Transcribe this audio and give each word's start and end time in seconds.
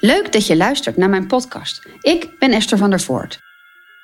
Leuk 0.00 0.32
dat 0.32 0.46
je 0.46 0.56
luistert 0.56 0.96
naar 0.96 1.08
mijn 1.08 1.26
podcast. 1.26 1.88
Ik 2.00 2.38
ben 2.38 2.52
Esther 2.52 2.78
van 2.78 2.90
der 2.90 3.00
Voort. 3.00 3.40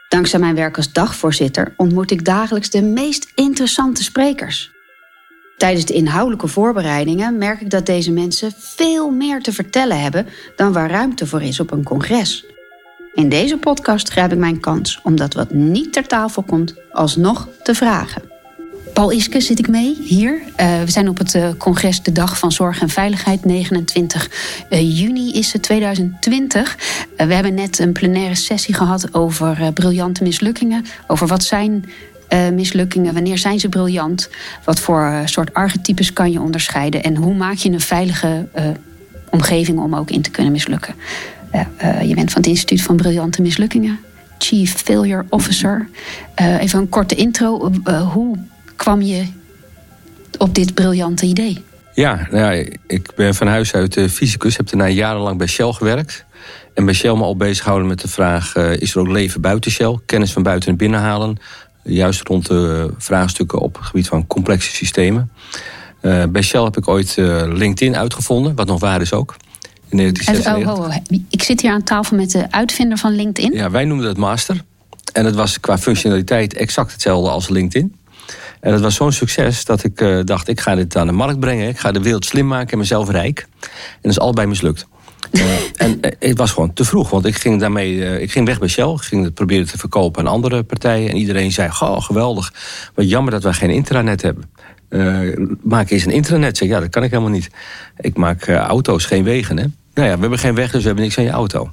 Dankzij 0.09 0.39
mijn 0.39 0.55
werk 0.55 0.77
als 0.77 0.93
dagvoorzitter 0.93 1.75
ontmoet 1.77 2.11
ik 2.11 2.25
dagelijks 2.25 2.71
de 2.71 2.83
meest 2.83 3.33
interessante 3.35 4.03
sprekers. 4.03 4.71
Tijdens 5.57 5.85
de 5.85 5.95
inhoudelijke 5.95 6.49
voorbereidingen 6.49 7.39
merk 7.39 7.61
ik 7.61 7.71
dat 7.71 7.87
deze 7.87 8.13
mensen 8.13 8.53
veel 8.59 9.11
meer 9.11 9.43
te 9.43 9.53
vertellen 9.53 10.01
hebben 10.01 10.27
dan 10.57 10.73
waar 10.73 10.91
ruimte 10.91 11.27
voor 11.27 11.43
is 11.43 11.61
op 11.61 11.71
een 11.71 11.85
congres. 11.85 12.47
In 13.15 13.29
deze 13.29 13.59
podcast 13.59 14.09
grijp 14.09 14.33
ik 14.33 14.39
mijn 14.39 14.61
kans 14.61 15.01
om 15.03 15.17
dat 15.17 15.35
wat 15.35 15.53
niet 15.53 15.93
ter 15.93 16.07
tafel 16.07 16.43
komt 16.43 16.75
alsnog 16.91 17.49
te 17.63 17.75
vragen. 17.75 18.32
Paul 18.93 19.11
Iske 19.11 19.41
zit 19.41 19.59
ik 19.59 19.69
mee 19.69 19.97
hier. 20.03 20.33
Uh, 20.33 20.83
we 20.83 20.91
zijn 20.91 21.09
op 21.09 21.19
het 21.19 21.35
uh, 21.35 21.49
congres 21.59 22.03
De 22.03 22.13
Dag 22.13 22.39
van 22.39 22.53
Zorg 22.53 22.81
en 22.81 22.89
Veiligheid. 22.89 23.45
29 23.45 24.31
uh, 24.71 24.99
juni 24.99 25.33
is 25.33 25.53
het 25.53 25.63
2020. 25.63 26.77
we 27.17 27.35
hebben 27.35 27.55
net 27.55 27.79
een 27.79 27.93
plenaire 27.93 28.35
sessie 28.35 28.75
gehad 28.75 29.15
over 29.15 29.73
briljante 29.73 30.23
mislukkingen. 30.23 30.85
Over 31.07 31.27
wat 31.27 31.45
zijn 31.45 31.85
mislukkingen, 32.53 33.15
wanneer 33.15 33.39
zijn 33.39 33.61
ze 33.61 33.69
briljant? 33.69 34.29
Wat 34.65 34.81
voor 34.81 35.23
soort 35.25 35.55
archetypes 35.55 36.13
kan 36.13 36.33
je 36.33 36.41
onderscheiden? 36.41 37.03
En 37.03 37.17
hoe 37.17 37.35
maak 37.35 37.57
je 37.57 37.71
een 37.71 37.81
veilige 37.81 38.49
omgeving 39.31 39.79
om 39.79 39.95
ook 39.95 40.11
in 40.11 40.23
te 40.23 40.31
kunnen 40.31 40.53
mislukken? 40.53 40.95
je 42.03 42.15
bent 42.15 42.33
van 42.33 42.41
het 42.41 42.51
Instituut 42.51 42.83
van 42.83 42.97
Briljante 42.97 43.43
Mislukkingen. 43.43 43.99
Chief 44.39 44.75
Failure 44.75 45.25
Officer. 45.29 45.89
even 46.35 46.79
een 46.79 46.89
korte 46.89 47.15
intro. 47.15 47.73
hoe 48.13 48.37
kwam 48.77 49.03
je 49.03 49.27
op 50.39 50.55
dit 50.55 50.75
briljante 50.75 51.27
idee? 51.27 51.65
Ja, 51.95 52.29
nou 52.31 52.55
ja, 52.55 52.71
ik 52.87 53.13
ben 53.15 53.35
van 53.35 53.47
huis 53.47 53.75
uit 53.75 53.97
uh, 53.97 54.09
fysicus. 54.09 54.57
Heb 54.57 54.69
daarna 54.69 54.89
jarenlang 54.89 55.39
bij 55.39 55.47
Shell 55.47 55.73
gewerkt. 55.73 56.25
En 56.75 56.85
bij 56.85 56.95
Shell 56.95 57.15
me 57.15 57.23
al 57.23 57.37
bezig 57.37 57.63
gehouden 57.63 57.89
met 57.89 58.01
de 58.01 58.09
vraag... 58.09 58.57
Uh, 58.57 58.77
is 58.77 58.95
er 58.95 59.01
ook 59.01 59.09
leven 59.09 59.41
buiten 59.41 59.71
Shell? 59.71 59.99
Kennis 60.07 60.33
van 60.33 60.43
buiten 60.43 60.71
en 60.71 60.77
binnen 60.77 61.01
halen. 61.01 61.37
Juist 61.83 62.29
rond 62.29 62.47
de 62.47 62.91
vraagstukken 62.99 63.59
op 63.59 63.75
het 63.75 63.85
gebied 63.85 64.09
van 64.09 64.27
complexe 64.27 64.71
systemen. 64.71 65.31
Uh, 66.03 66.25
bij 66.29 66.43
Shell 66.43 66.63
heb 66.63 66.77
ik 66.77 66.89
ooit 66.89 67.15
LinkedIn 67.47 67.97
uitgevonden. 67.97 68.55
Wat 68.55 68.67
nog 68.67 68.81
waar 68.81 69.01
is 69.01 69.13
ook. 69.13 69.37
In 69.89 69.97
1996. 69.97 71.25
Ik 71.31 71.43
zit 71.43 71.61
hier 71.61 71.71
aan 71.71 71.83
tafel 71.83 72.17
met 72.17 72.31
de 72.31 72.51
uitvinder 72.51 72.99
van 72.99 73.15
LinkedIn. 73.15 73.53
Ja, 73.53 73.71
wij 73.71 73.85
noemden 73.85 74.09
het 74.09 74.17
master. 74.17 74.65
En 75.13 75.25
het 75.25 75.35
was 75.35 75.61
qua 75.61 75.79
functionaliteit 75.79 76.55
exact 76.55 76.93
hetzelfde 76.93 77.31
als 77.31 77.49
LinkedIn. 77.49 77.95
En 78.63 78.73
dat 78.73 78.81
was 78.81 78.95
zo'n 78.95 79.13
succes 79.13 79.65
dat 79.65 79.85
ik 79.85 80.01
uh, 80.01 80.25
dacht, 80.25 80.49
ik 80.49 80.61
ga 80.61 80.75
dit 80.75 80.97
aan 80.97 81.07
de 81.07 81.13
markt 81.13 81.41
brengen. 81.41 81.69
Ik 81.69 81.79
ga 81.79 81.93
de 81.93 82.03
wereld 82.03 82.25
slim 82.25 82.47
maken 82.47 82.73
en 82.73 82.79
mezelf 82.79 83.11
rijk. 83.11 83.47
En 83.61 83.69
dat 84.01 84.11
is 84.11 84.19
allebei 84.19 84.47
mislukt. 84.47 84.87
Uh, 85.31 85.45
en 85.77 85.99
uh, 86.01 86.11
het 86.19 86.39
was 86.39 86.51
gewoon 86.51 86.73
te 86.73 86.85
vroeg, 86.85 87.11
want 87.11 87.27
ik 87.27 87.37
ging 87.37 87.61
daarmee, 87.61 88.21
ik 88.21 88.33
ging 88.33 88.47
weg 88.47 88.59
bij 88.59 88.69
Shell. 88.69 88.93
Ik 88.93 89.01
ging 89.01 89.25
het 89.25 89.35
proberen 89.35 89.67
te 89.67 89.79
verkopen 89.79 90.21
aan 90.27 90.33
andere 90.33 90.63
partijen. 90.63 91.11
En 91.11 91.17
iedereen 91.17 91.53
zei, 91.53 91.71
goh, 91.71 92.03
geweldig. 92.03 92.53
Wat 92.95 93.09
jammer 93.09 93.33
dat 93.33 93.43
wij 93.43 93.53
geen 93.53 93.71
intranet 93.71 94.23
hebben. 94.23 94.51
maak 95.63 95.91
eens 95.91 96.05
een 96.05 96.13
intranet. 96.13 96.57
Zeg, 96.57 96.69
ja, 96.69 96.81
dat 96.81 96.91
kan 96.91 97.03
ik 97.03 97.11
helemaal 97.11 97.33
niet. 97.33 97.51
Ik 97.97 98.17
maak 98.17 98.49
auto's, 98.49 99.05
geen 99.05 99.25
wegen. 99.25 99.57
Hè? 99.57 99.65
Nou 99.95 100.09
ja, 100.09 100.15
we 100.15 100.21
hebben 100.21 100.39
geen 100.39 100.55
weg, 100.55 100.71
dus 100.71 100.81
we 100.81 100.87
hebben 100.87 101.05
niks 101.05 101.19
aan 101.19 101.25
je 101.25 101.31
auto. 101.31 101.73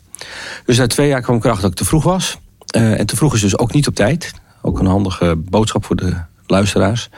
Dus 0.65 0.77
na 0.77 0.87
twee 0.87 1.07
jaar 1.07 1.21
kwam 1.21 1.35
ik 1.35 1.43
erachter 1.43 1.63
dat 1.63 1.71
ik 1.71 1.77
te 1.77 1.85
vroeg 1.85 2.03
was. 2.03 2.39
en 2.67 3.05
te 3.05 3.15
vroeg 3.15 3.33
is 3.33 3.41
dus 3.41 3.57
ook 3.57 3.73
niet 3.73 3.87
op 3.87 3.95
tijd. 3.95 4.33
Ook 4.61 4.79
een 4.79 4.85
handige 4.85 5.35
boodschap 5.35 5.85
voor 5.85 5.95
de 5.95 6.15
luisteraars. 6.49 7.09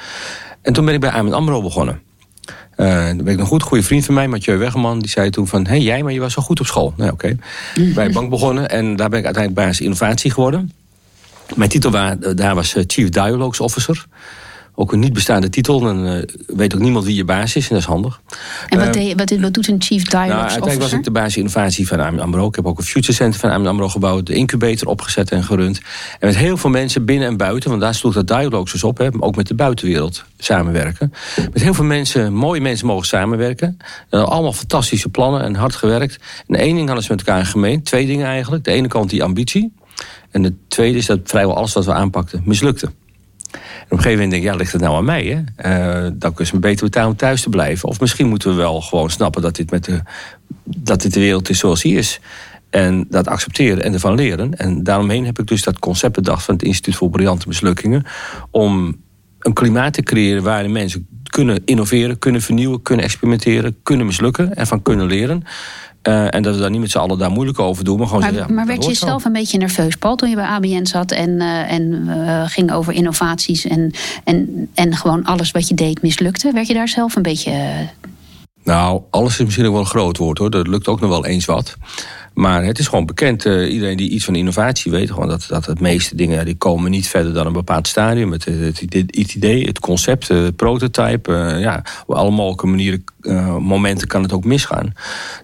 En 0.62 0.74
toen 0.74 0.86
ben 0.86 0.94
ik 0.94 1.00
bij 1.00 1.12
Armin 1.12 1.34
AMRO 1.34 1.62
begonnen. 1.62 2.02
Uh, 2.78 3.06
dan 3.06 3.18
ben 3.18 3.34
ik 3.34 3.40
een 3.40 3.46
goed, 3.46 3.64
goede 3.64 3.84
vriend 3.84 4.06
van 4.06 4.14
mij, 4.14 4.28
Mathieu 4.28 4.58
Weggeman. 4.58 5.00
Die 5.00 5.10
zei 5.10 5.30
toen 5.30 5.48
van, 5.48 5.64
hé 5.64 5.70
hey, 5.70 5.82
jij, 5.82 6.04
maar 6.04 6.14
je 6.14 6.20
was 6.20 6.34
zo 6.34 6.42
goed 6.42 6.60
op 6.60 6.66
school. 6.66 6.94
Nou 6.98 7.12
oké, 7.12 7.38
okay. 7.73 7.94
bij 7.94 8.12
bank 8.12 8.30
begonnen 8.30 8.70
en 8.70 8.96
daar 8.96 9.10
ben 9.10 9.20
ik 9.20 9.26
uiteindelijk 9.26 9.66
basis 9.66 9.82
innovatie 9.82 10.32
geworden. 10.32 10.72
Mijn 11.56 11.70
titel 11.70 11.92
daar 12.36 12.56
was 12.56 12.76
eh, 12.76 12.84
Chief 12.88 13.10
Dialogues 13.10 13.60
Officer 13.60 14.05
ook 14.81 14.92
een 14.92 14.99
niet 14.99 15.14
bestaande 15.14 15.49
titel. 15.49 15.80
Dan 15.80 16.08
uh, 16.08 16.23
weet 16.47 16.75
ook 16.75 16.81
niemand 16.81 17.05
wie 17.05 17.15
je 17.15 17.25
baas 17.25 17.55
is 17.55 17.64
en 17.64 17.69
dat 17.69 17.80
is 17.80 17.86
handig. 17.86 18.21
En 18.67 18.80
wat, 18.80 18.95
uh, 18.95 19.15
wat, 19.15 19.37
wat, 19.39 19.53
doet 19.53 19.67
een 19.67 19.81
Chief 19.81 20.03
Dialogues 20.03 20.36
nou, 20.36 20.42
Uiteindelijk 20.42 20.81
was 20.81 20.93
ik 20.93 21.03
de 21.03 21.11
basis 21.11 21.37
innovatie 21.37 21.87
van 21.87 21.99
AMN 21.99 22.19
AMRO. 22.19 22.47
Ik 22.47 22.55
heb 22.55 22.65
ook 22.65 22.77
een 22.77 22.83
Future 22.83 23.14
Center 23.14 23.39
van 23.39 23.49
AMN 23.49 23.67
AMRO 23.67 23.89
gebouwd. 23.89 24.25
De 24.25 24.33
incubator 24.33 24.87
opgezet 24.87 25.31
en 25.31 25.43
gerund. 25.43 25.81
En 26.19 26.27
met 26.27 26.37
heel 26.37 26.58
veel 26.58 26.69
mensen 26.69 27.05
binnen 27.05 27.27
en 27.27 27.37
buiten. 27.37 27.69
Want 27.69 27.81
daar 27.81 27.95
sloeg 27.95 28.14
dat 28.14 28.27
Dialogues 28.27 28.71
dus 28.71 28.83
op. 28.83 28.97
Hè, 28.97 29.08
ook 29.19 29.36
met 29.36 29.47
de 29.47 29.55
buitenwereld 29.55 30.23
samenwerken. 30.37 31.13
Met 31.36 31.61
heel 31.61 31.73
veel 31.73 31.86
mensen, 31.86 32.33
mooie 32.33 32.61
mensen 32.61 32.87
mogen 32.87 33.08
samenwerken. 33.08 33.77
En 34.09 34.27
allemaal 34.27 34.53
fantastische 34.53 35.09
plannen 35.09 35.43
en 35.43 35.55
hard 35.55 35.75
gewerkt. 35.75 36.17
En 36.48 36.55
één 36.55 36.75
ding 36.75 36.86
hadden 36.86 37.05
ze 37.05 37.11
met 37.11 37.27
elkaar 37.27 37.45
gemeen. 37.45 37.83
Twee 37.83 38.05
dingen 38.05 38.25
eigenlijk. 38.25 38.63
De 38.63 38.71
ene 38.71 38.87
kant 38.87 39.09
die 39.09 39.23
ambitie. 39.23 39.73
En 40.31 40.42
de 40.42 40.53
tweede 40.67 40.98
is 40.98 41.05
dat 41.05 41.19
vrijwel 41.23 41.55
alles 41.55 41.73
wat 41.73 41.86
we 41.86 41.93
aanpakten 41.93 42.42
mislukte 42.45 42.89
op 43.92 43.98
een 43.98 44.04
gegeven 44.04 44.24
moment 44.24 44.32
denk 44.32 44.44
ik, 44.44 44.50
ja, 44.50 44.56
ligt 44.56 44.72
het 44.72 44.82
nou 44.82 44.96
aan 44.96 45.06
mij? 45.06 45.46
Hè? 45.56 46.04
Uh, 46.04 46.12
dan 46.14 46.34
kunnen 46.34 46.54
ze 46.54 46.60
beter 46.60 46.86
betalen 46.86 47.10
om 47.10 47.16
thuis 47.16 47.42
te 47.42 47.50
blijven. 47.50 47.90
Of 47.90 48.00
misschien 48.00 48.28
moeten 48.28 48.50
we 48.50 48.56
wel 48.56 48.82
gewoon 48.82 49.10
snappen 49.10 49.42
dat 49.42 49.56
dit, 49.56 49.72
met 49.72 49.84
de, 49.84 50.02
dat 50.64 51.02
dit 51.02 51.14
de 51.14 51.20
wereld 51.20 51.50
is 51.50 51.60
zoals 51.60 51.82
die 51.82 51.98
is. 51.98 52.20
En 52.70 53.06
dat 53.10 53.28
accepteren 53.28 53.84
en 53.84 53.94
ervan 53.94 54.16
leren. 54.16 54.58
En 54.58 54.84
daaromheen 54.84 55.26
heb 55.26 55.40
ik 55.40 55.48
dus 55.48 55.64
dat 55.64 55.80
concept 55.80 56.16
bedacht 56.16 56.44
van 56.44 56.54
het 56.54 56.64
Instituut 56.64 56.96
voor 56.96 57.10
Briljante 57.10 57.48
Mislukkingen. 57.48 58.04
Om 58.52 58.96
een 59.40 59.54
klimaat 59.54 59.94
te 59.94 60.04
creëren 60.04 60.44
waarin 60.44 60.72
mensen 60.72 61.08
kunnen 61.23 61.62
innoveren, 61.66 62.20
kunnen 62.20 62.42
vernieuwen, 62.42 62.82
kunnen 62.82 63.06
experimenteren, 63.06 63.76
kunnen 63.84 64.06
mislukken 64.06 64.56
en 64.56 64.68
van 64.68 64.82
kunnen 64.82 65.06
leren. 65.06 65.44
Uh, 66.08 66.34
en 66.34 66.42
dat 66.42 66.56
we 66.56 66.62
daar 66.62 66.70
niet 66.70 66.80
met 66.80 66.92
z'n 66.92 66.98
allen 66.98 67.17
daar 67.17 67.32
moeilijk 67.32 67.60
over 67.60 67.84
doen. 67.84 67.98
Maar, 67.98 68.08
gewoon 68.08 68.22
maar, 68.22 68.32
zeggen, 68.32 68.50
ja, 68.50 68.56
maar 68.56 68.66
werd 68.66 68.86
je 68.86 68.94
zelf 68.94 69.26
een 69.26 69.34
beetje 69.34 69.58
nerveus, 69.58 69.95
Paul, 69.95 70.16
toen 70.16 70.30
je 70.30 70.36
bij 70.36 70.45
ABN 70.45 70.86
zat 70.86 71.12
en, 71.12 71.30
uh, 71.30 71.72
en 71.72 72.04
uh, 72.08 72.44
ging 72.45 72.72
over 72.72 72.94
innovaties 72.94 73.66
en, 73.66 73.92
en, 74.23 74.70
en 74.73 74.95
gewoon 74.95 75.23
alles 75.23 75.52
wat 75.52 75.67
je 75.67 75.76
deed 75.76 76.02
mislukte? 76.02 76.52
Werd 76.52 76.67
je 76.67 76.73
daar 76.73 76.88
zelf 76.88 77.16
een 77.16 77.22
beetje. 77.22 77.52
Nou, 78.64 79.02
alles 79.10 79.40
is 79.40 79.45
misschien 79.45 79.66
ook 79.66 79.72
wel 79.72 79.82
een 79.82 79.88
groot 79.88 80.17
woord 80.17 80.38
hoor. 80.38 80.50
Dat 80.50 80.67
lukt 80.67 80.88
ook 80.88 81.00
nog 81.00 81.10
wel 81.10 81.26
eens 81.26 81.45
wat. 81.45 81.76
Maar 82.33 82.64
het 82.64 82.80
is 82.80 82.87
gewoon 82.87 83.05
bekend, 83.05 83.45
uh, 83.45 83.73
iedereen 83.73 83.97
die 83.97 84.09
iets 84.09 84.25
van 84.25 84.36
innovatie 84.36 84.92
weet, 84.92 85.11
gewoon 85.11 85.27
dat, 85.27 85.45
dat 85.49 85.65
het 85.65 85.80
meeste 85.80 86.15
dingen 86.15 86.45
die 86.45 86.55
komen 86.55 86.92
niet 86.92 87.08
verder 87.08 87.33
dan 87.33 87.45
een 87.45 87.53
bepaald 87.53 87.87
stadium. 87.87 88.31
Het, 88.31 88.45
het, 88.45 88.80
het 88.80 89.33
idee, 89.33 89.65
het 89.65 89.80
concept, 89.80 90.27
het 90.27 90.55
prototype, 90.55 91.31
uh, 91.31 91.61
ja, 91.61 91.83
op 92.05 92.15
alle 92.15 92.31
mogelijke 92.31 92.67
manieren, 92.67 93.03
momenten 93.59 94.08
kan 94.08 94.21
het 94.21 94.33
ook 94.33 94.43
misgaan. 94.43 94.93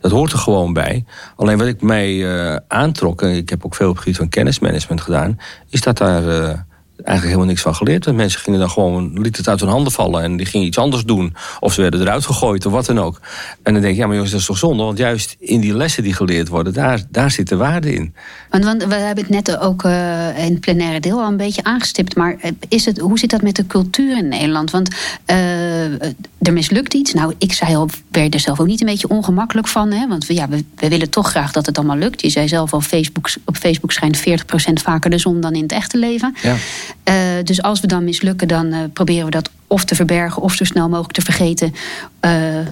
Dat 0.02 0.12
hoort 0.12 0.32
er 0.32 0.38
gewoon 0.38 0.74
bij. 0.74 1.06
Alleen 1.36 1.58
wat 1.58 1.68
ik 1.68 1.82
mij 1.82 2.26
aantrok, 2.68 3.22
en 3.22 3.36
ik 3.36 3.50
heb 3.50 3.66
ook 3.66 3.76
veel 3.76 3.90
op 3.90 3.94
het 3.94 4.04
gebied 4.04 4.18
van 4.18 4.30
kennismanagement 4.30 5.02
gedaan, 5.02 5.40
is 5.70 5.82
dat 5.82 5.98
daar 5.98 6.67
eigenlijk 6.98 7.24
helemaal 7.24 7.46
niks 7.46 7.62
van 7.62 7.76
geleerd. 7.76 8.06
Want 8.06 8.18
mensen 8.18 8.40
gingen 8.40 8.60
dan 8.60 8.70
gewoon, 8.70 9.12
lieten 9.14 9.38
het 9.38 9.48
uit 9.48 9.60
hun 9.60 9.70
handen 9.70 9.92
vallen 9.92 10.24
en 10.24 10.38
die 10.38 10.46
gingen 10.46 10.68
iets 10.68 10.78
anders 10.78 11.04
doen. 11.04 11.36
Of 11.60 11.74
ze 11.74 11.82
werden 11.82 12.02
eruit 12.02 12.26
gegooid 12.26 12.66
of 12.66 12.72
wat 12.72 12.86
dan 12.86 13.00
ook. 13.00 13.22
En 13.64 13.74
dan 13.74 13.82
denk 13.82 13.94
ik, 13.94 14.00
ja 14.00 14.06
maar 14.06 14.16
jongens, 14.16 14.32
dat 14.32 14.42
is 14.42 14.48
toch 14.48 14.58
zonde? 14.58 14.84
Want 14.84 14.98
juist 14.98 15.36
in 15.40 15.60
die 15.60 15.76
lessen 15.76 16.04
die 16.04 16.14
geleerd 16.14 16.48
worden, 16.48 16.74
daar, 16.74 17.02
daar 17.10 17.32
zit 17.32 17.48
de 17.50 17.56
waarde 17.56 17.94
in. 17.94 18.14
Want, 18.50 18.64
want 18.64 18.84
we 18.84 18.96
hebben 18.96 19.24
het 19.24 19.34
net 19.34 19.58
ook 19.58 19.84
uh, 19.84 20.46
in 20.46 20.52
het 20.52 20.60
plenaire 20.60 21.00
deel 21.00 21.20
al 21.22 21.28
een 21.28 21.38
beetje 21.38 21.64
aangestipt. 21.64 22.16
Maar 22.16 22.36
eh, 22.40 22.52
is 22.68 22.86
het, 22.86 23.00
hoe 23.00 23.20
zit 23.20 23.30
dat 23.30 23.42
met 23.42 23.56
de 23.56 23.68
cultuur 23.68 24.18
in 24.18 24.28
Nederland? 24.28 24.72
Want 24.72 24.96
uh, 25.28 26.02
er 26.42 26.54
mislukt 26.54 26.94
iets. 26.94 27.14
Nou, 27.14 27.34
ik 27.38 27.54
zei 27.54 27.76
al, 27.76 27.90
werd 28.12 28.34
er 28.34 28.40
zelf 28.40 28.60
ook 28.60 28.68
niet 28.68 28.82
een 28.82 28.88
beetje 28.88 29.08
ongemakkelijk 29.08 29.68
van. 29.68 29.92
Hè? 29.92 30.08
Want 30.08 30.26
we, 30.26 30.34
ja, 30.34 30.50
we, 30.50 30.64
we 30.76 30.90
willen 30.90 31.10
toch 31.10 31.30
graag 31.30 31.52
dat 31.52 31.66
het 31.66 31.78
allemaal 31.78 31.98
lukt. 31.98 32.22
Je 32.22 32.30
zei 32.30 32.48
zelf 32.48 32.74
al, 32.74 32.82
Facebook, 32.82 33.30
op 33.46 33.58
Facebook 33.58 33.92
schijnt 33.92 34.20
40% 34.20 34.22
vaker 34.74 35.10
de 35.10 35.18
zon 35.18 35.42
dan 35.42 35.54
in 35.54 35.62
het 35.62 35.72
echte 35.72 35.98
leven. 35.98 36.36
Ja. 36.42 36.56
Uh, 37.10 37.16
dus 37.44 37.62
als 37.62 37.80
we 37.80 37.88
dan 37.88 38.04
mislukken, 38.04 38.48
dan 38.48 38.66
uh, 38.66 38.80
proberen 38.94 39.26
we 39.26 39.32
dat 39.32 39.50
of 39.68 39.86
te 39.86 39.96
verbergen 39.96 40.42
of 40.42 40.54
zo 40.54 40.64
snel 40.64 40.90
mogelijk 40.90 41.14
te 41.14 41.22
vergeten. 41.22 41.74
Uh, 42.26 42.68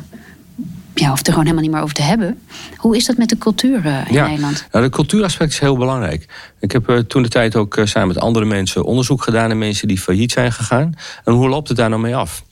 ja, 0.94 1.12
of 1.12 1.20
er 1.20 1.26
gewoon 1.26 1.44
helemaal 1.44 1.64
niet 1.64 1.72
meer 1.72 1.82
over 1.82 1.96
te 1.96 2.02
hebben. 2.02 2.40
Hoe 2.76 2.96
is 2.96 3.06
dat 3.06 3.18
met 3.18 3.30
de 3.30 3.38
cultuur 3.38 3.86
in 3.86 4.14
ja, 4.14 4.28
Nederland? 4.28 4.68
Nou, 4.72 4.86
de 4.86 4.92
cultuuraspect 4.92 5.52
is 5.52 5.60
heel 5.60 5.78
belangrijk. 5.78 6.26
Ik 6.60 6.72
heb 6.72 7.04
toen 7.08 7.22
de 7.22 7.30
tijd 7.30 7.56
ook 7.56 7.82
samen 7.84 8.08
met 8.08 8.20
andere 8.20 8.46
mensen 8.46 8.84
onderzoek 8.84 9.24
gedaan 9.24 9.48
naar 9.48 9.58
mensen 9.58 9.88
die 9.88 10.00
failliet 10.00 10.32
zijn 10.32 10.52
gegaan. 10.52 10.94
En 11.24 11.34
hoe 11.34 11.50
loopt 11.50 11.68
het 11.68 11.78
daar 11.78 11.90
nou 11.90 12.02
mee 12.02 12.16
af? 12.16 12.44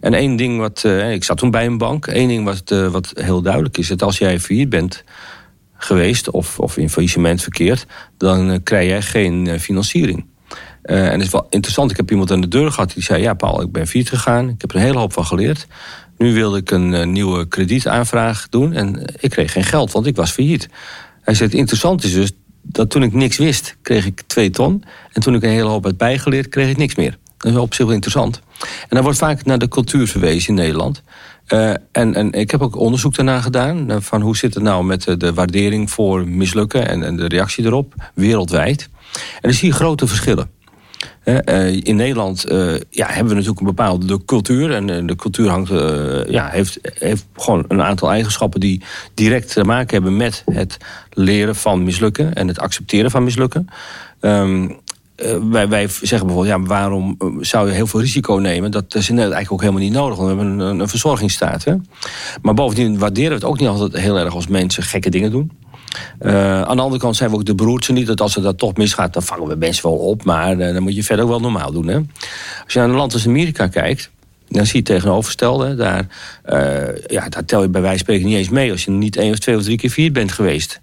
En 0.00 0.14
één 0.14 0.36
ding 0.36 0.58
wat, 0.58 0.84
ik 1.10 1.24
zat 1.24 1.38
toen 1.38 1.50
bij 1.50 1.66
een 1.66 1.78
bank, 1.78 2.06
één 2.06 2.28
ding 2.28 2.44
wat, 2.44 2.90
wat 2.90 3.12
heel 3.14 3.42
duidelijk 3.42 3.78
is, 3.78 3.88
dat 3.88 4.02
als 4.02 4.18
jij 4.18 4.40
failliet 4.40 4.68
bent 4.68 5.04
geweest 5.76 6.30
of, 6.30 6.58
of 6.58 6.76
in 6.76 6.90
faillissement 6.90 7.42
verkeerd, 7.42 7.86
dan 8.18 8.62
krijg 8.62 8.88
jij 8.88 9.02
geen 9.02 9.60
financiering. 9.60 10.24
Uh, 10.86 11.06
en 11.06 11.12
het 11.12 11.22
is 11.22 11.30
wel 11.30 11.46
interessant, 11.50 11.90
ik 11.90 11.96
heb 11.96 12.10
iemand 12.10 12.30
aan 12.30 12.40
de 12.40 12.48
deur 12.48 12.72
gehad 12.72 12.92
die 12.94 13.02
zei... 13.02 13.22
ja 13.22 13.34
Paul, 13.34 13.62
ik 13.62 13.72
ben 13.72 13.86
failliet 13.86 14.08
gegaan, 14.08 14.48
ik 14.48 14.60
heb 14.60 14.70
er 14.70 14.76
een 14.76 14.82
hele 14.82 14.98
hoop 14.98 15.12
van 15.12 15.26
geleerd. 15.26 15.66
Nu 16.18 16.34
wilde 16.34 16.58
ik 16.58 16.70
een 16.70 16.92
uh, 16.92 17.04
nieuwe 17.04 17.48
kredietaanvraag 17.48 18.48
doen 18.48 18.72
en 18.72 19.14
ik 19.20 19.30
kreeg 19.30 19.52
geen 19.52 19.64
geld, 19.64 19.92
want 19.92 20.06
ik 20.06 20.16
was 20.16 20.30
failliet. 20.30 20.68
Hij 21.22 21.34
zei, 21.34 21.48
het 21.48 21.58
interessant 21.58 22.04
is 22.04 22.12
dus 22.12 22.32
dat 22.62 22.90
toen 22.90 23.02
ik 23.02 23.12
niks 23.12 23.36
wist, 23.36 23.76
kreeg 23.82 24.06
ik 24.06 24.22
twee 24.26 24.50
ton. 24.50 24.84
En 25.12 25.22
toen 25.22 25.34
ik 25.34 25.42
een 25.42 25.50
hele 25.50 25.68
hoop 25.68 25.84
had 25.84 25.96
bijgeleerd, 25.96 26.48
kreeg 26.48 26.70
ik 26.70 26.76
niks 26.76 26.94
meer. 26.94 27.18
Dat 27.36 27.52
is 27.52 27.58
op 27.58 27.74
zich 27.74 27.84
wel 27.84 27.94
interessant. 27.94 28.40
En 28.60 28.88
dan 28.88 29.02
wordt 29.02 29.18
vaak 29.18 29.44
naar 29.44 29.58
de 29.58 29.68
cultuur 29.68 30.08
verwezen 30.08 30.48
in 30.48 30.54
Nederland. 30.54 31.02
en, 31.46 32.14
en 32.14 32.32
ik 32.32 32.50
heb 32.50 32.62
ook 32.62 32.76
onderzoek 32.76 33.14
daarna 33.14 33.40
gedaan. 33.40 34.02
van 34.02 34.20
hoe 34.20 34.36
zit 34.36 34.54
het 34.54 34.62
nou 34.62 34.84
met 34.84 35.14
de 35.18 35.34
waardering 35.34 35.90
voor 35.90 36.28
mislukken 36.28 36.88
en, 36.88 37.02
en 37.02 37.16
de 37.16 37.28
reactie 37.28 37.64
erop 37.64 37.94
wereldwijd. 38.14 38.88
En 39.12 39.40
dan 39.40 39.52
zie 39.52 39.68
je 39.68 39.74
grote 39.74 40.06
verschillen. 40.06 40.50
In 41.82 41.96
Nederland 41.96 42.44
ja, 42.90 43.06
hebben 43.06 43.28
we 43.28 43.34
natuurlijk 43.34 43.60
een 43.60 43.66
bepaalde 43.66 44.24
cultuur. 44.24 44.72
En 44.72 45.06
de 45.06 45.16
cultuur 45.16 45.48
hangt, 45.48 45.68
ja, 46.28 46.48
heeft, 46.48 46.78
heeft 46.82 47.26
gewoon 47.34 47.64
een 47.68 47.82
aantal 47.82 48.10
eigenschappen 48.10 48.60
die 48.60 48.82
direct 49.14 49.52
te 49.52 49.64
maken 49.64 49.94
hebben 49.94 50.16
met 50.16 50.42
het 50.52 50.76
leren 51.10 51.56
van 51.56 51.84
mislukken 51.84 52.34
en 52.34 52.48
het 52.48 52.58
accepteren 52.58 53.10
van 53.10 53.24
mislukken. 53.24 53.68
Ehm, 54.20 54.68
wij, 55.50 55.68
wij, 55.68 55.88
zeggen 55.88 56.26
bijvoorbeeld, 56.26 56.56
ja, 56.56 56.62
waarom 56.62 57.14
eh, 57.18 57.28
zou 57.40 57.68
je 57.68 57.74
heel 57.74 57.86
veel 57.86 58.00
risico 58.00 58.34
nemen? 58.34 58.70
Dat 58.70 58.94
is 58.94 59.08
eigenlijk 59.08 59.52
ook 59.52 59.60
helemaal 59.60 59.82
niet 59.82 59.92
nodig, 59.92 60.16
want 60.16 60.30
we 60.30 60.36
hebben 60.36 60.58
een, 60.58 60.80
een 60.80 60.88
verzorgingsstaat. 60.88 61.64
Hè? 61.64 61.74
Maar 62.42 62.54
bovendien 62.54 62.98
waarderen 62.98 63.28
we 63.28 63.34
het 63.34 63.44
ook 63.44 63.58
niet 63.58 63.68
altijd 63.68 64.02
heel 64.02 64.18
erg 64.18 64.34
als 64.34 64.46
mensen 64.46 64.82
gekke 64.82 65.10
dingen 65.10 65.30
doen. 65.30 65.50
Uh, 66.20 66.62
aan 66.62 66.76
de 66.76 66.82
andere 66.82 67.00
kant 67.00 67.16
zijn 67.16 67.30
we 67.30 67.36
ook 67.36 67.44
de 67.44 67.54
broertje 67.54 67.92
niet. 67.92 68.06
Dat 68.06 68.20
als 68.20 68.34
het 68.34 68.44
dat 68.44 68.58
toch 68.58 68.76
misgaat, 68.76 69.12
dan 69.12 69.22
vangen 69.22 69.48
we 69.48 69.54
mensen 69.54 69.82
wel 69.82 69.98
op. 69.98 70.24
Maar 70.24 70.58
dan 70.58 70.82
moet 70.82 70.94
je 70.94 71.04
verder 71.04 71.24
ook 71.24 71.30
wel 71.30 71.40
normaal 71.40 71.72
doen. 71.72 71.86
Hè? 71.86 71.96
Als 72.64 72.72
je 72.72 72.78
naar 72.78 72.88
een 72.88 72.94
land 72.94 73.12
als 73.12 73.26
Amerika 73.26 73.66
kijkt, 73.66 74.10
dan 74.48 74.66
zie 74.66 74.76
je 74.76 74.82
tegenovergestelde. 74.82 75.74
Daar, 75.74 76.06
uh, 76.46 77.06
ja, 77.06 77.28
daar 77.28 77.44
tel 77.44 77.62
je 77.62 77.68
bij 77.68 77.80
wijze 77.80 77.96
van 77.96 78.04
spreken 78.04 78.26
niet 78.26 78.36
eens 78.36 78.48
mee 78.48 78.70
als 78.70 78.84
je 78.84 78.90
niet 78.90 79.16
één 79.16 79.32
of 79.32 79.38
twee 79.38 79.56
of 79.56 79.62
drie 79.62 79.76
keer 79.76 79.90
vier 79.90 80.12
bent 80.12 80.32
geweest. 80.32 80.80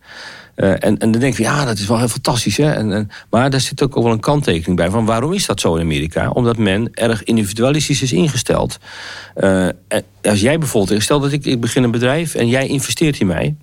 En, 0.56 0.80
en 0.80 1.12
dan 1.12 1.12
denk 1.12 1.38
je, 1.38 1.44
ja, 1.44 1.66
dat 1.66 1.78
is 1.78 1.88
wel 1.88 1.98
heel 1.98 2.08
fantastisch. 2.08 2.58
Hè? 2.58 2.72
En, 2.72 2.92
en, 2.92 3.10
maar 3.30 3.50
daar 3.50 3.62
zit 3.62 3.84
ook 3.84 3.94
wel 3.94 4.12
een 4.12 4.20
kanttekening 4.20 4.78
bij. 4.78 4.90
Van 4.90 5.06
waarom 5.06 5.34
is 5.34 5.46
dat 5.46 5.60
zo 5.60 5.76
in 5.76 5.82
Amerika? 5.82 6.30
Omdat 6.30 6.58
men 6.58 6.90
erg 6.94 7.24
individualistisch 7.24 8.02
is 8.02 8.14
ingesteld. 8.14 8.80
Als 10.22 10.42
jij 10.42 10.58
bijvoorbeeld, 10.58 11.02
stel 11.02 11.20
dat 11.20 11.32
ik, 11.32 11.46
ik 11.46 11.62
begin 11.62 11.84
een 11.84 11.92
bedrijf 11.92 12.36
en 12.36 12.48
jij 12.48 12.68
investeert 12.68 13.20
in 13.20 13.28
mij. 13.28 13.56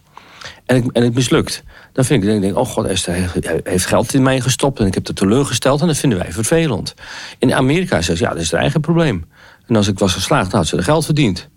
En, 0.66 0.76
ik, 0.76 0.84
en 0.92 1.02
het 1.02 1.14
mislukt. 1.14 1.62
Dan 1.92 2.04
vind 2.04 2.22
ik, 2.22 2.28
denk 2.28 2.44
ik, 2.44 2.56
oh 2.56 2.66
god, 2.66 2.86
Esther 2.86 3.32
heeft 3.64 3.86
geld 3.86 4.14
in 4.14 4.22
mij 4.22 4.40
gestopt 4.40 4.80
en 4.80 4.86
ik 4.86 4.94
heb 4.94 5.06
het 5.06 5.16
teleurgesteld 5.16 5.80
en 5.80 5.86
dat 5.86 5.96
vinden 5.96 6.18
wij 6.18 6.32
vervelend. 6.32 6.94
In 7.38 7.54
Amerika 7.54 7.94
zeggen 7.94 8.16
ze, 8.16 8.22
ja, 8.22 8.30
dat 8.30 8.40
is 8.40 8.50
haar 8.50 8.60
eigen 8.60 8.80
probleem. 8.80 9.24
En 9.66 9.76
als 9.76 9.88
ik 9.88 9.98
was 9.98 10.12
geslaagd, 10.12 10.50
dan 10.50 10.60
had 10.60 10.68
ze 10.68 10.76
er 10.76 10.82
geld 10.82 11.04
verdiend. 11.04 11.48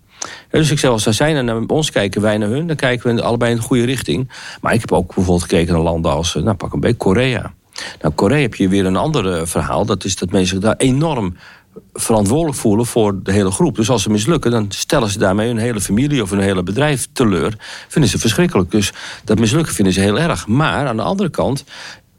Dus 0.50 0.70
ik 0.70 0.78
zeg, 0.78 0.90
als 0.90 1.02
zij 1.02 1.42
naar 1.42 1.62
ons 1.66 1.90
kijken, 1.90 2.20
wij 2.20 2.38
naar 2.38 2.48
hun, 2.48 2.66
dan 2.66 2.76
kijken 2.76 3.14
we 3.14 3.22
allebei 3.22 3.50
in 3.50 3.56
de 3.56 3.62
goede 3.62 3.84
richting. 3.84 4.30
Maar 4.60 4.74
ik 4.74 4.80
heb 4.80 4.92
ook 4.92 5.06
bijvoorbeeld 5.06 5.42
gekeken 5.42 5.72
naar 5.72 5.82
landen 5.82 6.12
als, 6.12 6.34
nou 6.34 6.54
pak 6.54 6.72
een 6.72 6.80
beetje 6.80 6.96
Korea. 6.96 7.52
Nou, 8.00 8.14
Korea 8.14 8.40
heb 8.40 8.54
je 8.54 8.68
weer 8.68 8.86
een 8.86 8.96
ander 8.96 9.32
eh, 9.32 9.46
verhaal. 9.46 9.84
Dat 9.84 10.04
is 10.04 10.16
dat 10.16 10.30
mensen 10.30 10.60
daar 10.60 10.76
enorm 10.76 11.36
verantwoordelijk 11.92 12.58
voelen 12.58 12.86
voor 12.86 13.22
de 13.22 13.32
hele 13.32 13.50
groep. 13.50 13.76
Dus 13.76 13.90
als 13.90 14.02
ze 14.02 14.10
mislukken, 14.10 14.50
dan 14.50 14.66
stellen 14.68 15.08
ze 15.08 15.18
daarmee 15.18 15.46
hun 15.46 15.56
hele 15.56 15.80
familie 15.80 16.22
of 16.22 16.30
hun 16.30 16.40
hele 16.40 16.62
bedrijf 16.62 17.08
teleur. 17.12 17.56
Vinden 17.88 18.10
ze 18.10 18.18
verschrikkelijk. 18.18 18.70
Dus 18.70 18.92
dat 19.24 19.38
mislukken 19.38 19.74
vinden 19.74 19.94
ze 19.94 20.00
heel 20.00 20.18
erg. 20.18 20.46
Maar 20.46 20.86
aan 20.86 20.96
de 20.96 21.02
andere 21.02 21.30
kant 21.30 21.64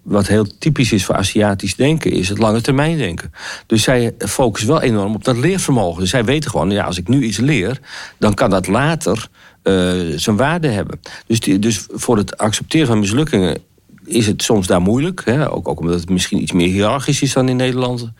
wat 0.06 0.28
heel 0.28 0.58
typisch 0.60 0.92
is 0.92 1.06
voor 1.06 1.16
Aziatisch 1.16 1.76
denken, 1.76 2.12
is 2.12 2.30
het 2.30 2.38
lange 2.38 2.62
termijn 2.62 2.98
denken. 2.98 3.34
Dus 3.66 3.84
zij 3.84 4.14
focussen 4.18 4.70
wel 4.70 4.82
enorm 4.82 5.16
op 5.16 5.24
dat 5.24 5.38
leervermogen. 5.38 6.02
Dus 6.02 6.10
zij 6.10 6.26
weten 6.26 6.50
gewoon, 6.50 6.72
ja, 6.72 6.84
als 6.84 6.98
ik 6.98 7.08
nu 7.08 7.24
iets 7.24 7.38
leer, 7.38 7.80
dan 8.18 8.34
kan 8.34 8.50
dat 8.50 8.68
later 8.68 9.28
uh, 9.64 10.18
zijn 10.18 10.36
waarde 10.36 10.68
hebben. 10.68 11.00
Dus, 11.28 11.40
dus 11.40 11.86
voor 11.90 12.18
het 12.18 12.38
accepteren 12.38 12.88
van 12.88 13.00
mislukkingen 13.00 13.58
is 14.06 14.28
het 14.28 14.44
soms 14.44 14.68
daar 14.68 14.82
moeilijk. 14.82 15.22
Hè? 15.26 15.52
Ook, 15.52 15.68
ook, 15.68 15.80
omdat 15.80 16.00
het 16.00 16.10
misschien 16.10 16.42
iets 16.42 16.52
meer 16.52 16.68
hiërarchisch 16.68 17.22
is 17.22 17.34
dan 17.34 17.50
in 17.50 17.56
Nederland. 17.56 18.12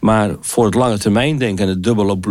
Maar 0.00 0.36
voor 0.40 0.64
het 0.64 0.74
lange 0.74 0.98
termijn 0.98 1.38
denken 1.38 1.64
en 1.64 1.70
het 1.70 1.82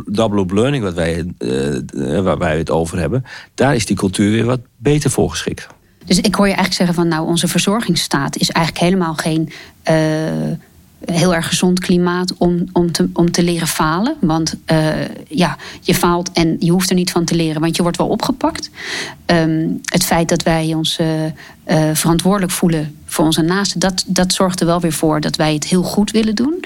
double, 0.07 0.41
up 0.41 0.51
learning... 0.51 0.83
Wat 0.83 0.93
wij, 0.93 1.25
uh, 1.39 2.19
waar 2.19 2.37
wij 2.37 2.57
het 2.57 2.69
over 2.69 2.99
hebben... 2.99 3.25
daar 3.55 3.75
is 3.75 3.85
die 3.85 3.95
cultuur 3.95 4.31
weer 4.31 4.45
wat 4.45 4.59
beter 4.77 5.09
voor 5.09 5.29
geschikt. 5.29 5.67
Dus 6.05 6.19
ik 6.19 6.35
hoor 6.35 6.47
je 6.47 6.53
eigenlijk 6.53 6.73
zeggen 6.73 6.95
van 6.95 7.07
nou, 7.07 7.27
onze 7.27 7.47
verzorgingsstaat 7.47 8.37
is 8.37 8.49
eigenlijk 8.49 8.85
helemaal 8.85 9.13
geen 9.13 9.49
uh, 9.89 9.95
heel 11.05 11.35
erg 11.35 11.47
gezond 11.47 11.79
klimaat 11.79 12.33
om, 12.37 12.63
om, 12.71 12.91
te, 12.91 13.09
om 13.13 13.31
te 13.31 13.43
leren 13.43 13.67
falen. 13.67 14.15
Want 14.21 14.55
uh, 14.71 14.87
ja, 15.27 15.57
je 15.81 15.95
faalt 15.95 16.31
en 16.31 16.55
je 16.59 16.71
hoeft 16.71 16.89
er 16.89 16.95
niet 16.95 17.11
van 17.11 17.25
te 17.25 17.35
leren, 17.35 17.61
want 17.61 17.75
je 17.75 17.81
wordt 17.81 17.97
wel 17.97 18.07
opgepakt. 18.07 18.69
Um, 19.25 19.79
het 19.83 20.03
feit 20.03 20.29
dat 20.29 20.43
wij 20.43 20.73
ons 20.73 20.99
uh, 20.99 21.07
verantwoordelijk 21.93 22.51
voelen 22.51 22.95
voor 23.05 23.25
onze 23.25 23.41
naasten, 23.41 23.79
dat, 23.79 24.03
dat 24.07 24.33
zorgt 24.33 24.59
er 24.59 24.65
wel 24.65 24.79
weer 24.79 24.93
voor 24.93 25.21
dat 25.21 25.35
wij 25.35 25.53
het 25.53 25.63
heel 25.63 25.83
goed 25.83 26.11
willen 26.11 26.35
doen. 26.35 26.63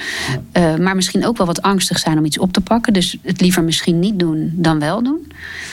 Maar 0.80 0.96
misschien 0.96 1.26
ook 1.26 1.38
wel 1.38 1.48
wat 1.48 1.62
angstig 1.62 2.00
zijn 2.00 2.18
om 2.18 2.26
iets 2.26 2.40
op 2.40 2.54
te 2.54 2.62
pakken. 2.62 2.94
Dus 2.94 3.18
het 3.22 3.42
liever 3.42 3.64
misschien 3.64 4.00
niet 4.00 4.20
doen 4.20 4.52
dan 4.56 4.80
wel 4.80 5.04
doen. 5.04 5.32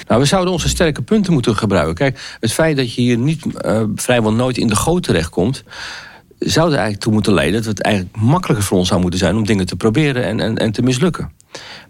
Nou, 0.09 0.21
we 0.21 0.27
zouden 0.27 0.53
onze 0.53 0.69
sterke 0.69 1.03
punten 1.03 1.33
moeten 1.33 1.57
gebruiken. 1.57 1.95
Kijk, 1.95 2.37
het 2.41 2.53
feit 2.53 2.77
dat 2.77 2.95
je 2.95 3.01
hier 3.01 3.19
niet 3.19 3.45
vrijwel 3.95 4.33
nooit 4.33 4.59
in 4.59 4.67
de 4.67 4.77
goot 4.77 5.03
terechtkomt 5.03 5.65
zou 6.41 6.67
er 6.67 6.73
eigenlijk 6.73 7.03
toe 7.03 7.13
moeten 7.13 7.35
leiden 7.35 7.63
dat 7.63 7.65
het 7.65 7.83
eigenlijk 7.83 8.17
makkelijker 8.17 8.67
voor 8.67 8.79
ons 8.79 8.89
zou 8.89 9.01
moeten 9.01 9.19
zijn 9.19 9.37
om 9.37 9.47
dingen 9.47 9.67
te 9.67 9.77
proberen 9.77 10.25
en, 10.25 10.41
en, 10.41 10.57
en 10.57 10.73
te 10.73 10.83
mislukken. 10.83 11.33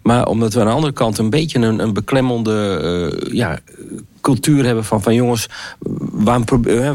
Maar 0.03 0.25
omdat 0.25 0.53
we 0.53 0.59
aan 0.59 0.65
de 0.65 0.71
andere 0.71 0.93
kant 0.93 1.17
een 1.17 1.29
beetje 1.29 1.59
een, 1.59 1.79
een 1.79 1.93
beklemmende 1.93 2.81
uh, 3.23 3.33
ja, 3.33 3.59
cultuur 4.21 4.65
hebben 4.65 4.85
van, 4.85 5.01
van 5.01 5.13
jongens, 5.13 5.47
waarom, 6.11 6.45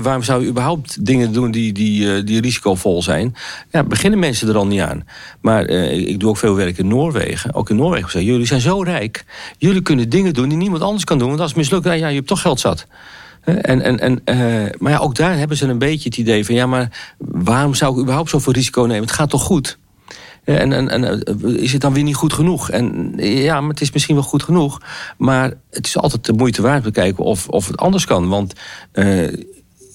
waarom 0.03 0.23
zou 0.23 0.43
je 0.43 0.49
überhaupt 0.49 1.07
dingen 1.07 1.33
doen 1.33 1.51
die, 1.51 1.73
die, 1.73 2.03
uh, 2.03 2.27
die 2.27 2.41
risicovol 2.41 3.03
zijn? 3.03 3.35
Ja, 3.71 3.83
beginnen 3.83 4.19
mensen 4.19 4.49
er 4.49 4.57
al 4.57 4.67
niet 4.67 4.81
aan. 4.81 5.07
Maar 5.41 5.69
ik 5.69 6.21
doe 6.21 6.29
ook 6.29 6.37
veel 6.37 6.55
werk 6.55 6.79
in 6.79 6.89
Noorwegen. 6.89 7.55
Ook 7.55 7.71
in 7.71 7.77
Noorwegen 7.77 8.11
zeggen, 8.11 8.31
jullie 8.31 8.47
zijn 8.47 8.61
zo 8.61 8.83
rijk. 8.83 9.25
Jullie 9.59 9.83
kunnen 9.83 10.09
dingen 10.09 10.35
doen 10.35 10.49
die 10.49 10.59
niemand 10.59 10.83
anders 10.83 11.05
kan 11.05 11.19
doen. 11.19 11.29
Want 11.29 11.41
als 11.41 11.51
het 11.51 11.59
mislukt, 11.59 11.85
ja, 11.85 11.93
je 11.93 12.15
hebt 12.15 12.27
toch 12.27 12.41
geld 12.41 12.61
zat. 12.61 12.87
En, 13.47 13.83
en, 13.83 14.01
en, 14.01 14.21
uh, 14.25 14.71
maar 14.79 14.93
ja, 14.93 14.99
ook 14.99 15.15
daar 15.15 15.39
hebben 15.39 15.57
ze 15.57 15.67
een 15.67 15.79
beetje 15.79 16.09
het 16.09 16.19
idee 16.19 16.45
van... 16.45 16.55
ja, 16.55 16.67
maar 16.67 17.15
waarom 17.19 17.75
zou 17.75 17.95
ik 17.95 18.01
überhaupt 18.01 18.31
zoveel 18.31 18.53
risico 18.53 18.83
nemen? 18.83 19.03
Het 19.03 19.13
gaat 19.13 19.31
toch 19.31 19.43
goed? 19.43 19.79
En, 20.45 20.73
en, 20.73 20.89
en 20.89 21.23
eh, 21.25 21.63
is 21.63 21.73
het 21.73 21.81
dan 21.81 21.93
weer 21.93 22.03
niet 22.03 22.15
goed 22.15 22.33
genoeg? 22.33 22.71
En 22.71 23.13
ja, 23.17 23.61
maar 23.61 23.71
het 23.71 23.81
is 23.81 23.93
misschien 23.93 24.15
wel 24.15 24.25
goed 24.25 24.43
genoeg. 24.43 24.81
Maar 25.19 25.53
het 25.71 25.87
is 25.87 25.99
altijd 25.99 26.25
de 26.25 26.33
moeite 26.33 26.63
waard 26.63 26.83
te 26.83 26.91
kijken 26.91 27.25
of, 27.25 27.49
of 27.49 27.67
het 27.67 27.77
anders 27.77 28.05
kan. 28.05 28.29
Want 28.29 28.53
uh, 28.93 29.29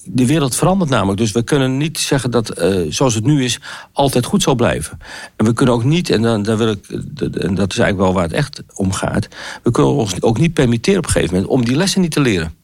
de 0.04 0.26
wereld 0.26 0.54
verandert 0.54 0.90
namelijk. 0.90 1.18
Dus 1.18 1.32
we 1.32 1.42
kunnen 1.42 1.76
niet 1.76 1.98
zeggen 1.98 2.30
dat 2.30 2.62
zoals 2.88 3.14
het 3.14 3.24
nu 3.24 3.44
is 3.44 3.60
altijd 3.92 4.24
goed 4.24 4.42
zal 4.42 4.54
blijven. 4.54 4.98
En 5.36 5.44
we 5.44 5.52
kunnen 5.52 5.74
ook 5.74 5.84
niet, 5.84 6.10
en 6.10 6.22
dan, 6.22 6.42
dan 6.42 6.56
wil 6.56 6.70
ik, 6.70 6.86
en 7.18 7.54
dat 7.54 7.72
is 7.72 7.78
eigenlijk 7.78 7.96
wel 7.96 8.12
waar 8.12 8.22
het 8.22 8.32
echt 8.32 8.62
om 8.74 8.92
gaat. 8.92 9.28
We 9.62 9.70
kunnen 9.70 9.92
ons 9.92 10.22
ook 10.22 10.38
niet 10.38 10.52
permitteren 10.52 10.98
op 10.98 11.04
een 11.04 11.12
gegeven 11.12 11.34
moment 11.34 11.52
om 11.52 11.64
die 11.64 11.76
lessen 11.76 12.00
niet 12.00 12.12
te 12.12 12.20
leren. 12.20 12.54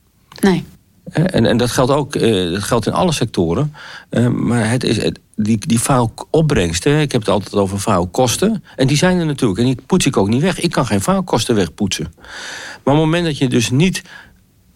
Nee. 0.40 0.64
En, 1.10 1.46
en 1.46 1.56
dat 1.56 1.70
geldt 1.70 1.90
ook 1.90 2.16
uh, 2.16 2.52
dat 2.52 2.62
geldt 2.62 2.86
in 2.86 2.92
alle 2.92 3.12
sectoren. 3.12 3.74
Uh, 4.10 4.28
maar 4.28 4.70
het 4.70 4.84
is, 4.84 5.10
die, 5.36 5.58
die 5.66 5.78
faalopbrengsten, 5.78 7.00
ik 7.00 7.12
heb 7.12 7.20
het 7.20 7.30
altijd 7.30 7.54
over 7.54 7.78
faalkosten. 7.78 8.64
En 8.76 8.86
die 8.86 8.96
zijn 8.96 9.18
er 9.18 9.26
natuurlijk. 9.26 9.60
En 9.60 9.66
die 9.66 9.78
poets 9.86 10.06
ik 10.06 10.16
ook 10.16 10.28
niet 10.28 10.42
weg. 10.42 10.60
Ik 10.60 10.70
kan 10.70 10.86
geen 10.86 11.00
faalkosten 11.00 11.54
wegpoetsen. 11.54 12.12
Maar 12.16 12.94
op 12.94 13.00
het 13.00 13.04
moment 13.10 13.24
dat 13.24 13.38
je 13.38 13.48
dus 13.48 13.70
niet 13.70 14.02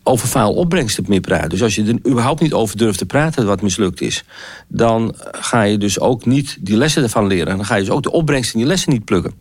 over 0.03 0.29
faalopbrengsten 0.29 1.05
meer 1.09 1.21
praat. 1.21 1.51
Dus 1.51 1.63
als 1.63 1.75
je 1.75 1.85
er 1.85 2.11
überhaupt 2.11 2.41
niet 2.41 2.53
over 2.53 2.77
durft 2.77 2.99
te 2.99 3.07
praten 3.07 3.47
wat 3.47 3.63
mislukt 3.63 4.01
is... 4.01 4.25
dan 4.69 5.15
ga 5.33 5.63
je 5.63 5.79
dus 5.79 6.01
ook 6.01 6.27
niet 6.27 6.57
die 6.61 6.77
lessen 6.77 7.03
ervan 7.03 7.27
leren. 7.27 7.47
En 7.47 7.57
dan 7.57 7.67
ga 7.67 7.75
je 7.75 7.85
dus 7.85 7.93
ook 7.93 8.03
de 8.03 8.13
opbrengsten 8.13 8.55
in 8.55 8.61
die 8.61 8.69
lessen 8.69 8.93
niet 8.93 9.05
plukken. 9.05 9.35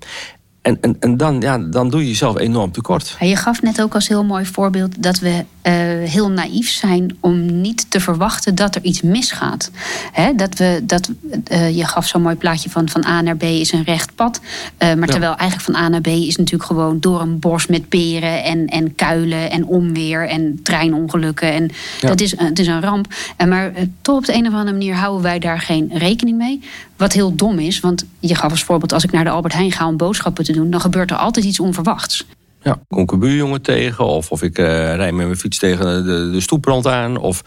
En, 0.62 0.78
en, 0.82 0.96
en 1.00 1.18
dan, 1.18 1.42
ja, 1.42 1.58
dan 1.58 1.90
doe 1.90 2.02
je 2.02 2.08
jezelf 2.08 2.38
enorm 2.38 2.72
tekort. 2.72 3.16
Je 3.20 3.36
gaf 3.36 3.62
net 3.62 3.82
ook 3.82 3.94
als 3.94 4.08
heel 4.08 4.24
mooi 4.24 4.46
voorbeeld 4.46 5.04
dat 5.04 5.20
we 5.20 5.46
uh, 5.64 5.74
heel 6.10 6.30
naïef 6.30 6.70
zijn 6.70 7.18
om 7.20 7.62
niet 7.62 7.92
te 7.92 8.00
verwachten 8.00 8.56
dat 8.56 8.76
er 8.76 8.84
iets 8.84 9.02
misgaat. 9.02 9.72
He, 10.12 10.36
dat 10.36 10.58
we, 10.58 10.82
dat, 10.84 11.10
uh, 11.52 11.76
je 11.78 11.86
gaf 11.86 12.08
zo'n 12.08 12.22
mooi 12.22 12.36
plaatje 12.36 12.70
van 12.70 12.90
van 12.90 13.06
A 13.06 13.22
naar 13.22 13.38
B 13.38 13.44
is 13.44 13.72
een 13.72 13.84
recht 13.84 14.16
pad. 14.16 14.40
Uh, 14.40 14.80
maar 14.80 14.98
ja. 14.98 15.06
terwijl 15.06 15.36
eigenlijk 15.36 15.62
van 15.72 15.84
A 15.84 15.90
naar 15.90 16.02
B 16.02 16.08
is 16.08 16.36
natuurlijk 16.36 16.64
gewoon 16.64 17.00
door 17.00 17.22
een 17.22 17.40
bos 17.40 17.68
met 17.68 17.90
peren 17.90 18.44
en, 18.44 18.68
en 18.68 18.96
kuilen 18.96 19.52
en 19.52 19.66
onweer 19.66 20.28
en 20.28 20.60
treinongelukken. 20.64 21.54
En 21.54 21.70
ja. 22.00 22.08
dat 22.08 22.22
is, 22.22 22.38
het 22.38 22.60
is 22.60 22.68
een 22.68 22.82
ramp. 22.82 23.14
En 23.38 23.50
maar 23.50 23.72
toch 24.02 24.18
op 24.18 24.26
de 24.26 24.34
een 24.34 24.48
of 24.48 24.54
andere 24.54 24.72
manier 24.72 24.96
houden 24.96 25.22
wij 25.22 25.40
daar 25.40 25.60
geen 25.60 25.92
rekening 25.94 26.38
mee. 26.38 26.62
Wat 26.98 27.14
heel 27.14 27.36
dom 27.36 27.60
is, 27.60 27.80
want 27.80 28.06
je 28.20 28.36
gaf 28.36 28.52
als 28.52 28.64
voorbeeld 28.64 28.94
als 28.94 29.04
ik 29.04 29.12
naar 29.12 29.24
de 29.24 29.30
Albert 29.30 29.54
Heijn 29.54 29.72
ga 29.72 29.88
om 29.88 29.98
boodschappen 29.98 30.44
te 30.44 30.52
doen, 30.52 30.70
dan 30.70 30.82
gebeurt 30.82 31.12
er 31.12 31.18
altijd 31.18 31.46
iets 31.46 31.60
onverwachts. 31.60 32.26
Ja, 32.64 32.84
kom 32.88 33.00
ik 33.00 33.12
een 33.12 33.20
buurjongen 33.20 33.62
tegen. 33.62 34.06
Of, 34.06 34.32
of 34.32 34.42
ik 34.42 34.60
uh, 34.60 34.66
rijd 34.96 35.14
met 35.14 35.26
mijn 35.26 35.38
fiets 35.38 35.58
tegen 35.58 36.06
de, 36.06 36.42
stoeprand 36.42 36.88
aan. 36.88 37.18
Of, 37.18 37.44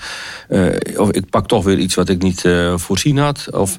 uh, 0.49 0.76
of 0.97 1.11
ik 1.11 1.30
pak 1.30 1.47
toch 1.47 1.64
weer 1.64 1.78
iets 1.78 1.94
wat 1.94 2.09
ik 2.09 2.23
niet 2.23 2.44
uh, 2.44 2.76
voorzien 2.78 3.18
had. 3.18 3.49
Of, 3.52 3.78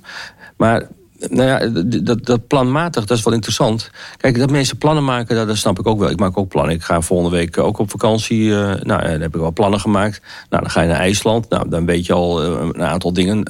maar 0.57 0.87
nou 1.17 1.47
ja, 1.47 1.81
dat, 1.99 2.25
dat 2.25 2.47
planmatig, 2.47 3.05
dat 3.05 3.17
is 3.17 3.23
wel 3.23 3.33
interessant. 3.33 3.91
Kijk, 4.17 4.37
dat 4.37 4.51
mensen 4.51 4.77
plannen 4.77 5.03
maken, 5.03 5.47
dat, 5.47 5.57
snap 5.57 5.79
ik 5.79 5.87
ook 5.87 5.99
wel. 5.99 6.09
Ik 6.09 6.19
maak 6.19 6.37
ook 6.37 6.47
plannen. 6.47 6.75
Ik 6.75 6.83
ga 6.83 7.01
volgende 7.01 7.37
week 7.37 7.57
ook 7.57 7.77
op 7.77 7.89
vakantie. 7.89 8.41
Uh, 8.41 8.57
nou, 8.57 9.01
dan 9.01 9.21
heb 9.21 9.35
ik 9.35 9.41
wel 9.41 9.53
plannen 9.53 9.79
gemaakt. 9.79 10.21
Nou, 10.49 10.61
dan 10.63 10.71
ga 10.71 10.81
je 10.81 10.87
naar 10.87 10.99
IJsland. 10.99 11.49
Nou, 11.49 11.69
dan 11.69 11.85
weet 11.85 12.05
je 12.05 12.13
al 12.13 12.43
een 12.43 12.83
aantal 12.83 13.13
dingen. 13.13 13.43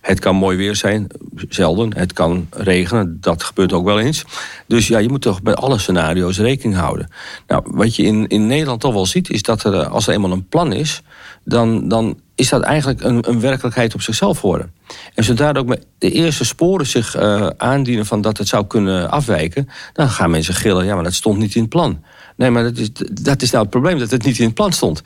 Het 0.00 0.20
kan 0.20 0.36
mooi 0.36 0.56
weer 0.56 0.76
zijn, 0.76 1.06
zelden. 1.48 1.96
Het 1.96 2.12
kan 2.12 2.46
regenen, 2.50 3.18
dat 3.20 3.42
gebeurt 3.42 3.72
ook 3.72 3.84
wel 3.84 4.00
eens. 4.00 4.24
Dus 4.66 4.88
ja, 4.88 4.98
je 4.98 5.08
moet 5.08 5.22
toch 5.22 5.42
bij 5.42 5.54
alle 5.54 5.78
scenario's 5.78 6.38
rekening 6.38 6.78
houden. 6.78 7.08
Nou, 7.46 7.62
wat 7.66 7.96
je 7.96 8.02
in, 8.02 8.26
in 8.26 8.46
Nederland 8.46 8.80
toch 8.80 8.94
wel 8.94 9.06
ziet, 9.06 9.30
is 9.30 9.42
dat 9.42 9.64
er, 9.64 9.86
als 9.86 10.06
er 10.06 10.14
eenmaal 10.14 10.32
een 10.32 10.48
plan 10.48 10.72
is, 10.72 11.02
dan, 11.44 11.88
dan 11.88 12.18
is 12.42 12.48
dat 12.48 12.62
eigenlijk 12.62 13.02
een, 13.02 13.28
een 13.28 13.40
werkelijkheid 13.40 13.94
op 13.94 14.02
zichzelf 14.02 14.38
geworden. 14.38 14.72
En 15.14 15.24
zodra 15.24 15.52
ook 15.52 15.76
de 15.98 16.10
eerste 16.10 16.44
sporen 16.44 16.86
zich 16.86 17.16
uh, 17.16 17.46
aandienen 17.56 18.06
van 18.06 18.20
dat 18.20 18.38
het 18.38 18.48
zou 18.48 18.66
kunnen 18.66 19.10
afwijken, 19.10 19.68
dan 19.92 20.08
gaan 20.08 20.30
mensen 20.30 20.54
gillen, 20.54 20.84
ja, 20.84 20.94
maar 20.94 21.04
dat 21.04 21.14
stond 21.14 21.38
niet 21.38 21.54
in 21.54 21.60
het 21.60 21.70
plan. 21.70 22.02
Nee, 22.36 22.50
maar 22.50 22.62
dat 22.62 22.76
is, 22.76 22.90
dat 23.22 23.42
is 23.42 23.50
nou 23.50 23.62
het 23.62 23.72
probleem, 23.72 23.98
dat 23.98 24.10
het 24.10 24.24
niet 24.24 24.38
in 24.38 24.44
het 24.44 24.54
plan 24.54 24.72
stond. 24.72 25.02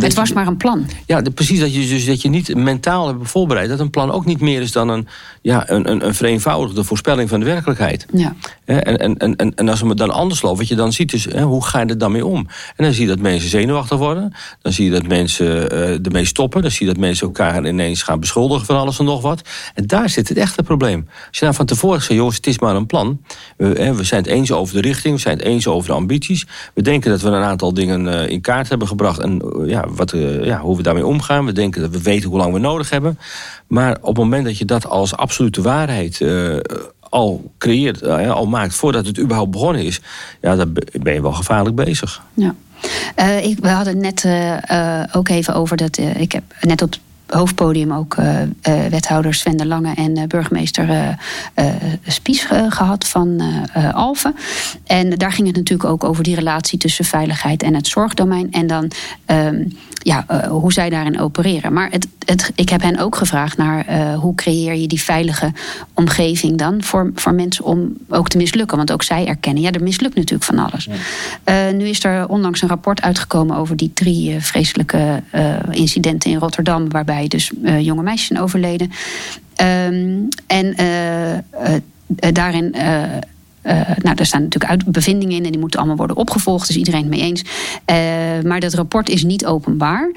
Het 0.00 0.14
was 0.14 0.32
maar 0.32 0.46
een 0.46 0.56
plan. 0.56 0.86
Ja, 1.06 1.22
precies. 1.34 1.60
Dat 1.60 1.74
je, 1.74 1.88
dus, 1.88 2.06
dat 2.06 2.22
je 2.22 2.28
niet 2.28 2.54
mentaal 2.54 3.06
hebt 3.06 3.30
voorbereid. 3.30 3.68
Dat 3.68 3.80
een 3.80 3.90
plan 3.90 4.10
ook 4.10 4.24
niet 4.24 4.40
meer 4.40 4.60
is 4.60 4.72
dan 4.72 4.88
een, 4.88 5.08
ja, 5.42 5.70
een, 5.70 5.90
een, 5.90 6.06
een 6.06 6.14
vereenvoudigde 6.14 6.84
voorspelling 6.84 7.28
van 7.28 7.40
de 7.40 7.46
werkelijkheid. 7.46 8.06
Ja. 8.12 8.34
En, 8.64 8.98
en, 8.98 9.36
en, 9.36 9.54
en 9.54 9.68
als 9.68 9.80
we 9.80 9.94
dan 9.94 10.10
anders 10.10 10.42
lopen, 10.42 10.58
wat 10.58 10.68
je 10.68 10.74
dan 10.74 10.92
ziet 10.92 11.12
is, 11.12 11.38
hoe 11.40 11.64
ga 11.64 11.80
je 11.80 11.86
er 11.86 11.98
dan 11.98 12.12
mee 12.12 12.26
om? 12.26 12.48
En 12.76 12.84
dan 12.84 12.92
zie 12.92 13.02
je 13.02 13.08
dat 13.08 13.18
mensen 13.18 13.50
zenuwachtig 13.50 13.98
worden. 13.98 14.32
Dan 14.62 14.72
zie 14.72 14.84
je 14.84 14.90
dat 14.90 15.06
mensen 15.06 15.46
uh, 15.46 16.06
ermee 16.06 16.24
stoppen. 16.24 16.62
Dan 16.62 16.70
zie 16.70 16.86
je 16.86 16.92
dat 16.92 17.00
mensen 17.00 17.26
elkaar 17.26 17.66
ineens 17.66 18.02
gaan 18.02 18.20
beschuldigen 18.20 18.66
van 18.66 18.76
alles 18.76 18.98
en 18.98 19.04
nog 19.04 19.22
wat. 19.22 19.48
En 19.74 19.86
daar 19.86 20.08
zit 20.08 20.28
het 20.28 20.38
echte 20.38 20.62
probleem. 20.62 21.08
Als 21.28 21.38
je 21.38 21.44
nou 21.44 21.56
van 21.56 21.66
tevoren 21.66 22.02
zegt, 22.02 22.14
jongens, 22.14 22.36
het 22.36 22.46
is 22.46 22.58
maar 22.58 22.76
een 22.76 22.86
plan. 22.86 23.20
We, 23.56 23.94
we 23.94 24.04
zijn 24.04 24.22
het 24.22 24.30
eens 24.30 24.52
over 24.52 24.74
de 24.74 24.80
richting. 24.80 25.14
We 25.14 25.20
zijn 25.20 25.36
het 25.36 25.46
eens 25.46 25.66
over 25.66 25.88
de 25.88 25.94
ambities. 25.94 26.46
We 26.74 26.82
denken 26.82 27.10
dat 27.10 27.20
we 27.20 27.28
een 27.28 27.42
aantal 27.42 27.74
dingen 27.74 28.06
uh, 28.06 28.28
in 28.28 28.40
kaart 28.40 28.68
hebben 28.68 28.88
gebracht. 28.88 29.18
En 29.18 29.42
uh, 29.56 29.83
ja, 30.42 30.60
hoe 30.60 30.76
we 30.76 30.82
daarmee 30.82 31.06
omgaan. 31.06 31.44
We 31.44 31.52
denken 31.52 31.80
dat 31.80 31.90
we 31.90 32.02
weten 32.02 32.28
hoe 32.28 32.38
lang 32.38 32.52
we 32.52 32.58
nodig 32.58 32.90
hebben. 32.90 33.18
Maar 33.66 33.96
op 34.00 34.06
het 34.06 34.16
moment 34.16 34.44
dat 34.44 34.58
je 34.58 34.64
dat 34.64 34.86
als 34.86 35.16
absolute 35.16 35.62
waarheid 35.62 36.20
uh, 36.20 36.56
al 37.00 37.52
creëert, 37.58 38.02
uh, 38.02 38.30
al 38.30 38.46
maakt 38.46 38.74
voordat 38.74 39.06
het 39.06 39.18
überhaupt 39.18 39.50
begonnen 39.50 39.84
is, 39.84 40.00
ja, 40.40 40.56
dan 40.56 40.72
ben 40.92 41.14
je 41.14 41.22
wel 41.22 41.32
gevaarlijk 41.32 41.76
bezig. 41.76 42.22
Ja. 42.34 42.54
ik, 43.42 43.58
we 43.58 43.68
hadden 43.68 43.98
net 43.98 44.26
ook 45.12 45.28
even 45.28 45.54
over 45.54 45.76
dat. 45.76 45.98
ik 45.98 46.32
heb 46.32 46.44
net 46.60 46.82
op 46.82 46.94
hoofdpodium 47.34 47.92
ook 47.92 48.16
uh, 48.16 48.40
uh, 48.42 48.46
wethouder 48.86 49.34
Sven 49.34 49.56
de 49.56 49.66
Lange 49.66 49.94
en 49.94 50.18
uh, 50.18 50.24
burgemeester 50.24 51.18
Spies 52.06 52.46
gehad 52.68 53.08
van 53.08 53.42
Alphen. 53.92 54.34
En 54.86 55.10
daar 55.10 55.32
ging 55.32 55.46
het 55.46 55.56
natuurlijk 55.56 55.88
ook 55.90 56.04
over 56.04 56.22
die 56.22 56.34
relatie 56.34 56.78
tussen 56.78 57.04
veiligheid 57.04 57.62
en 57.62 57.74
het 57.74 57.86
zorgdomein. 57.86 58.52
En 58.52 58.66
dan 58.66 58.90
um, 59.26 59.72
ja, 59.98 60.46
hoe 60.48 60.72
zij 60.72 60.90
daarin 60.90 61.20
opereren. 61.20 61.72
Maar 61.72 61.90
het, 61.90 62.06
het, 62.24 62.52
ik 62.54 62.68
heb 62.68 62.82
hen 62.82 62.98
ook 62.98 63.16
gevraagd 63.16 63.56
naar 63.56 64.14
hoe 64.14 64.34
creëer 64.34 64.74
je 64.74 64.86
die 64.86 65.00
veilige 65.00 65.52
omgeving 65.94 66.58
dan 66.58 66.82
voor, 66.82 67.10
voor 67.14 67.34
mensen 67.34 67.64
om 67.64 67.92
ook 68.08 68.28
te 68.28 68.36
mislukken. 68.36 68.76
Want 68.76 68.92
ook 68.92 69.02
zij 69.02 69.26
erkennen, 69.26 69.62
ja, 69.62 69.70
er 69.70 69.82
mislukt 69.82 70.14
natuurlijk 70.14 70.44
van 70.44 70.58
alles. 70.58 70.88
Ja. 71.44 71.70
nu 71.70 71.84
is 71.84 72.04
er 72.04 72.28
onlangs 72.28 72.62
een 72.62 72.68
rapport 72.68 73.02
uitgekomen 73.02 73.56
over 73.56 73.76
die 73.76 73.90
drie 73.94 74.40
vreselijke 74.40 75.22
incidenten 75.70 76.30
in 76.30 76.38
Rotterdam, 76.38 76.90
waarbij 76.90 77.23
dus 77.28 77.52
uh, 77.62 77.80
jonge 77.80 78.02
meisjes 78.02 78.26
zijn 78.26 78.40
overleden. 78.40 78.90
Um, 79.62 80.28
en 80.46 80.74
uh, 80.80 81.32
uh, 81.32 81.40
daarin. 82.32 82.74
nou, 84.02 84.14
daar 84.14 84.26
staan 84.26 84.42
natuurlijk 84.42 84.70
uit 84.70 84.84
bevindingen 84.84 85.36
in 85.36 85.44
en 85.44 85.50
die 85.50 85.60
moeten 85.60 85.78
allemaal 85.78 85.96
worden 85.96 86.16
opgevolgd. 86.16 86.66
Dus 86.66 86.76
iedereen 86.76 87.00
het 87.00 87.10
mee 87.10 87.20
eens. 87.20 87.42
maar 88.46 88.60
dat 88.60 88.74
rapport 88.74 89.08
is 89.08 89.24
niet 89.24 89.46
openbaar. 89.46 90.10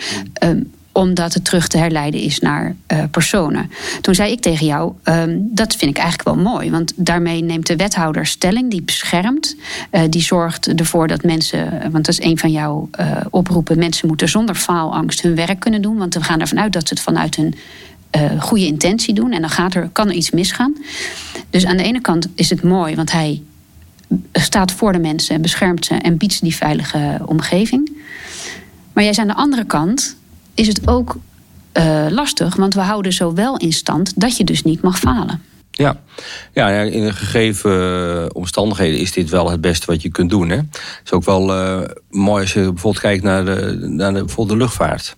Um, 0.44 0.72
omdat 0.98 1.34
het 1.34 1.46
terug 1.46 1.68
te 1.68 1.78
herleiden 1.78 2.20
is 2.20 2.40
naar 2.40 2.76
uh, 2.88 3.04
personen. 3.12 3.72
Toen 4.02 4.16
zei 4.16 4.32
ik 4.32 4.42
tegen 4.42 4.66
jou, 4.66 4.94
um, 5.04 5.50
dat 5.52 5.76
vind 5.76 5.92
ik 5.92 5.98
eigenlijk 5.98 6.30
wel 6.30 6.52
mooi. 6.52 6.72
Want 6.72 6.94
daarmee 6.96 7.44
neemt 7.44 7.68
de 7.68 7.76
wethouder 7.76 8.26
stelling, 8.26 8.72
die 8.72 8.82
beschermt. 8.82 9.56
Uh, 9.92 10.02
die 10.10 10.22
zorgt 10.22 10.68
ervoor 10.68 11.08
dat 11.08 11.24
mensen, 11.24 11.92
want 11.92 12.06
dat 12.06 12.08
is 12.08 12.22
een 12.22 12.38
van 12.38 12.52
jouw 12.52 12.90
oproepen... 13.30 13.78
mensen 13.78 14.08
moeten 14.08 14.30
zonder 14.30 14.56
faalangst 14.56 15.22
hun 15.22 15.36
werk 15.36 15.60
kunnen 15.60 15.82
doen. 15.82 15.98
Want 15.98 16.14
we 16.14 16.24
gaan 16.24 16.40
ervan 16.40 16.60
uit 16.60 16.74
dat 16.74 16.88
ze 16.88 16.94
het 16.94 17.04
vanuit 17.04 17.36
hun 17.36 17.54
goede 18.40 18.66
intentie 18.66 19.14
doen. 19.14 19.32
En 19.32 19.42
dan 19.42 19.50
gaat 19.50 19.74
er, 19.74 19.90
kan 19.92 20.08
er 20.08 20.14
iets 20.14 20.32
misgaan. 20.32 20.76
Dus 21.50 21.66
aan 21.66 21.78
de 21.78 21.84
ene 21.84 22.02
kant 22.02 22.28
is 22.36 22.50
het 22.50 22.64
mooi, 22.64 22.96
want 22.96 23.12
hij 23.12 23.42
staat 24.34 24.72
voor 24.72 24.92
de 24.92 25.00
mensen... 25.00 25.36
en 25.36 25.42
beschermt 25.42 25.86
ze 25.86 25.94
en 25.94 26.18
biedt 26.18 26.34
ze 26.34 26.44
die 26.44 26.56
veilige 26.56 27.20
omgeving. 27.26 27.92
Maar 28.94 29.04
jij 29.04 29.12
is 29.12 29.20
aan 29.20 29.28
de 29.28 29.36
andere 29.36 29.66
kant 29.66 30.17
is 30.58 30.68
het 30.68 30.88
ook 30.88 31.18
uh, 31.74 32.06
lastig, 32.10 32.56
want 32.56 32.74
we 32.74 32.82
houden 32.82 33.14
zo 33.14 33.34
wel 33.34 33.58
in 33.58 33.74
stand 33.74 34.14
dat 34.16 34.38
je 34.38 34.44
dus 34.44 34.64
niet 34.64 34.82
mag 34.82 35.00
falen. 35.00 35.42
Ja. 35.72 36.00
ja, 36.54 36.70
in 36.70 37.14
gegeven 37.14 38.36
omstandigheden 38.36 39.00
is 39.00 39.12
dit 39.12 39.30
wel 39.30 39.52
het 39.52 39.62
beste 39.62 39.86
wat 39.86 40.02
je 40.02 40.10
kunt 40.10 40.30
doen. 40.30 40.50
Het 40.50 40.80
is 41.04 41.12
ook 41.12 41.24
wel 41.24 41.56
uh, 41.56 41.82
mooi 42.10 42.42
als 42.42 42.54
je 42.54 42.60
bijvoorbeeld 42.60 43.00
kijkt 43.00 43.24
naar, 43.24 43.46
de, 43.46 43.78
naar 43.82 44.14
de, 44.14 44.20
bijvoorbeeld 44.20 44.60
de 44.60 44.66
luchtvaart. 44.66 45.18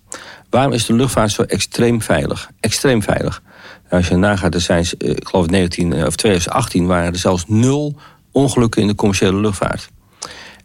Waarom 0.50 0.72
is 0.72 0.86
de 0.86 0.92
luchtvaart 0.92 1.30
zo 1.30 1.42
extreem 1.42 2.02
veilig? 2.02 2.50
Extreem 2.60 3.02
veilig. 3.02 3.42
Als 3.90 4.08
je 4.08 4.16
nagaat, 4.16 4.54
er 4.54 4.60
zijn, 4.60 4.84
eh, 4.98 5.10
ik 5.10 5.28
geloof 5.28 5.46
19, 5.46 6.06
of 6.06 6.16
2018 6.16 6.86
waren 6.86 7.12
er 7.12 7.18
zelfs 7.18 7.44
nul 7.46 7.96
ongelukken 8.32 8.82
in 8.82 8.88
de 8.88 8.94
commerciële 8.94 9.40
luchtvaart. 9.40 9.90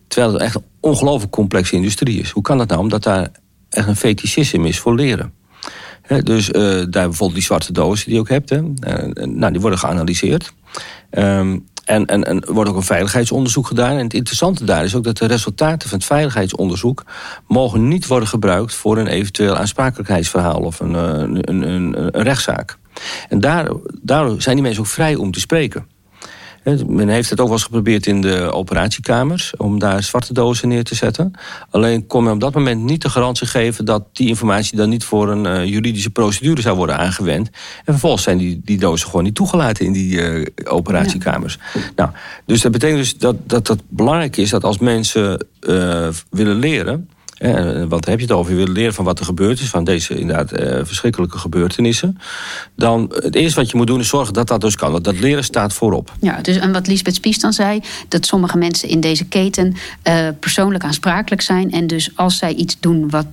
Terwijl 0.08 0.34
het 0.34 0.42
echt 0.42 0.56
een 0.56 0.64
ongelooflijk 0.80 1.32
complexe 1.32 1.76
industrie 1.76 2.20
is. 2.20 2.30
Hoe 2.30 2.44
kan 2.44 2.58
dat 2.58 2.68
nou? 2.68 2.80
Omdat 2.80 3.04
daar 3.04 3.32
echt 3.76 3.88
een 3.88 3.96
fetischisme 3.96 4.68
is 4.68 4.80
voor 4.80 4.96
leren. 4.96 5.34
dus 6.24 6.50
uh, 6.50 6.64
daar 6.90 6.90
bijvoorbeeld 6.90 7.34
die 7.34 7.44
zwarte 7.44 7.74
dozen 7.74 8.06
die 8.06 8.14
je 8.14 8.20
ook 8.20 8.30
hebt. 8.30 8.50
Hè, 8.50 8.58
uh, 8.58 9.26
nou, 9.26 9.52
die 9.52 9.62
worden 9.62 9.80
geanalyseerd. 9.80 10.54
Um, 11.12 11.66
en, 11.86 12.06
en, 12.06 12.24
en 12.24 12.42
er 12.42 12.54
wordt 12.54 12.70
ook 12.70 12.76
een 12.76 12.84
veiligheidsonderzoek 12.84 13.68
gedaan. 13.68 13.98
En 13.98 14.04
het 14.04 14.14
interessante 14.14 14.64
daar 14.64 14.84
is 14.84 14.96
ook 14.96 15.04
dat 15.04 15.18
de 15.18 15.26
resultaten 15.26 15.90
van 15.90 15.98
het 15.98 16.08
veiligheidsonderzoek... 16.08 17.04
mogen 17.48 17.88
niet 17.88 18.08
worden 18.08 18.30
gebruikt 18.30 18.74
voor 18.74 18.98
een 18.98 19.08
eventueel 19.08 19.56
aansprakelijkheidsverhaal... 19.56 20.60
of 20.60 20.80
een, 20.80 20.94
een, 20.94 21.50
een, 21.50 22.18
een 22.18 22.24
rechtszaak. 22.24 22.78
En 23.30 23.40
daar, 23.40 23.72
daardoor 24.02 24.42
zijn 24.42 24.56
die 24.56 24.64
mensen 24.64 24.82
ook 24.82 24.90
vrij 24.90 25.16
om 25.16 25.32
te 25.32 25.40
spreken. 25.40 25.88
Men 26.88 27.08
heeft 27.10 27.30
het 27.30 27.40
ook 27.40 27.46
wel 27.46 27.56
eens 27.56 27.64
geprobeerd 27.64 28.08
in 28.08 28.22
de 28.22 28.52
operatiekamers 28.52 29.54
om 29.58 29.80
daar 29.80 30.04
zwarte 30.04 30.34
dozen 30.34 30.68
neer 30.68 30.84
te 30.84 30.96
zetten. 30.96 31.34
Alleen 31.70 32.08
kon 32.08 32.24
men 32.24 32.34
op 32.34 32.40
dat 32.40 32.54
moment 32.54 32.84
niet 32.84 33.02
de 33.02 33.10
garantie 33.10 33.48
geven 33.48 33.86
dat 33.86 34.04
die 34.14 34.28
informatie 34.28 34.78
dan 34.78 34.90
niet 34.90 35.04
voor 35.04 35.30
een 35.30 35.46
uh, 35.46 35.66
juridische 35.66 36.10
procedure 36.10 36.62
zou 36.62 36.78
worden 36.78 36.98
aangewend. 36.98 37.48
En 37.78 37.94
vervolgens 37.94 38.24
zijn 38.24 38.38
die, 38.38 38.62
die 38.64 38.78
dozen 38.78 39.08
gewoon 39.08 39.24
niet 39.24 39.36
toegelaten 39.36 39.86
in 39.86 39.92
die 39.92 40.22
uh, 40.22 40.46
operatiekamers. 40.64 41.60
Nou, 41.96 42.10
dus 42.46 42.62
dat 42.62 42.72
betekent 42.72 43.00
dus 43.00 43.18
dat, 43.18 43.36
dat 43.50 43.68
het 43.68 43.82
belangrijk 43.90 44.38
is 44.38 44.50
dat 44.50 44.64
als 44.64 44.78
mensen 44.78 45.46
uh, 45.62 46.08
willen 46.30 46.56
leren 46.56 47.10
want 47.38 47.90
dan 47.90 48.10
heb 48.10 48.20
je 48.20 48.26
het 48.26 48.32
over, 48.32 48.52
je 48.52 48.58
wil 48.58 48.74
leren 48.74 48.94
van 48.94 49.06
wat 49.06 49.20
er 49.20 49.26
gebeurd 49.26 49.60
is, 49.60 49.70
van 49.70 49.84
deze 49.84 50.18
inderdaad 50.18 50.52
eh, 50.52 50.80
verschrikkelijke 50.84 51.38
gebeurtenissen. 51.38 52.18
Dan 52.76 53.12
het 53.16 53.36
eerste 53.36 53.60
wat 53.60 53.72
je 53.72 53.78
moet 53.78 53.88
doen 53.88 54.00
is 54.00 54.08
zorgen 54.08 54.34
dat 54.34 54.48
dat 54.48 54.62
dus 54.62 54.76
kan. 54.76 54.92
Want 54.92 55.04
dat 55.04 55.20
leren 55.20 55.44
staat 55.44 55.74
voorop. 55.74 56.12
Ja, 56.22 56.42
dus 56.42 56.56
en 56.56 56.72
wat 56.72 56.88
Lisbeth 56.88 57.16
Spies 57.16 57.40
dan 57.40 57.54
zei, 57.54 57.82
dat 58.08 58.26
sommige 58.26 58.58
mensen 58.58 58.90
in 58.90 59.00
deze 59.00 59.26
keten 59.26 59.76
uh, 60.08 60.28
persoonlijk 60.40 60.84
aansprakelijk 60.84 61.42
zijn. 61.42 61.72
En 61.72 61.88
dus 61.88 62.12
als 62.16 62.38
zij 62.38 62.54
iets 62.54 62.78
doen 62.80 63.10
wat 63.10 63.26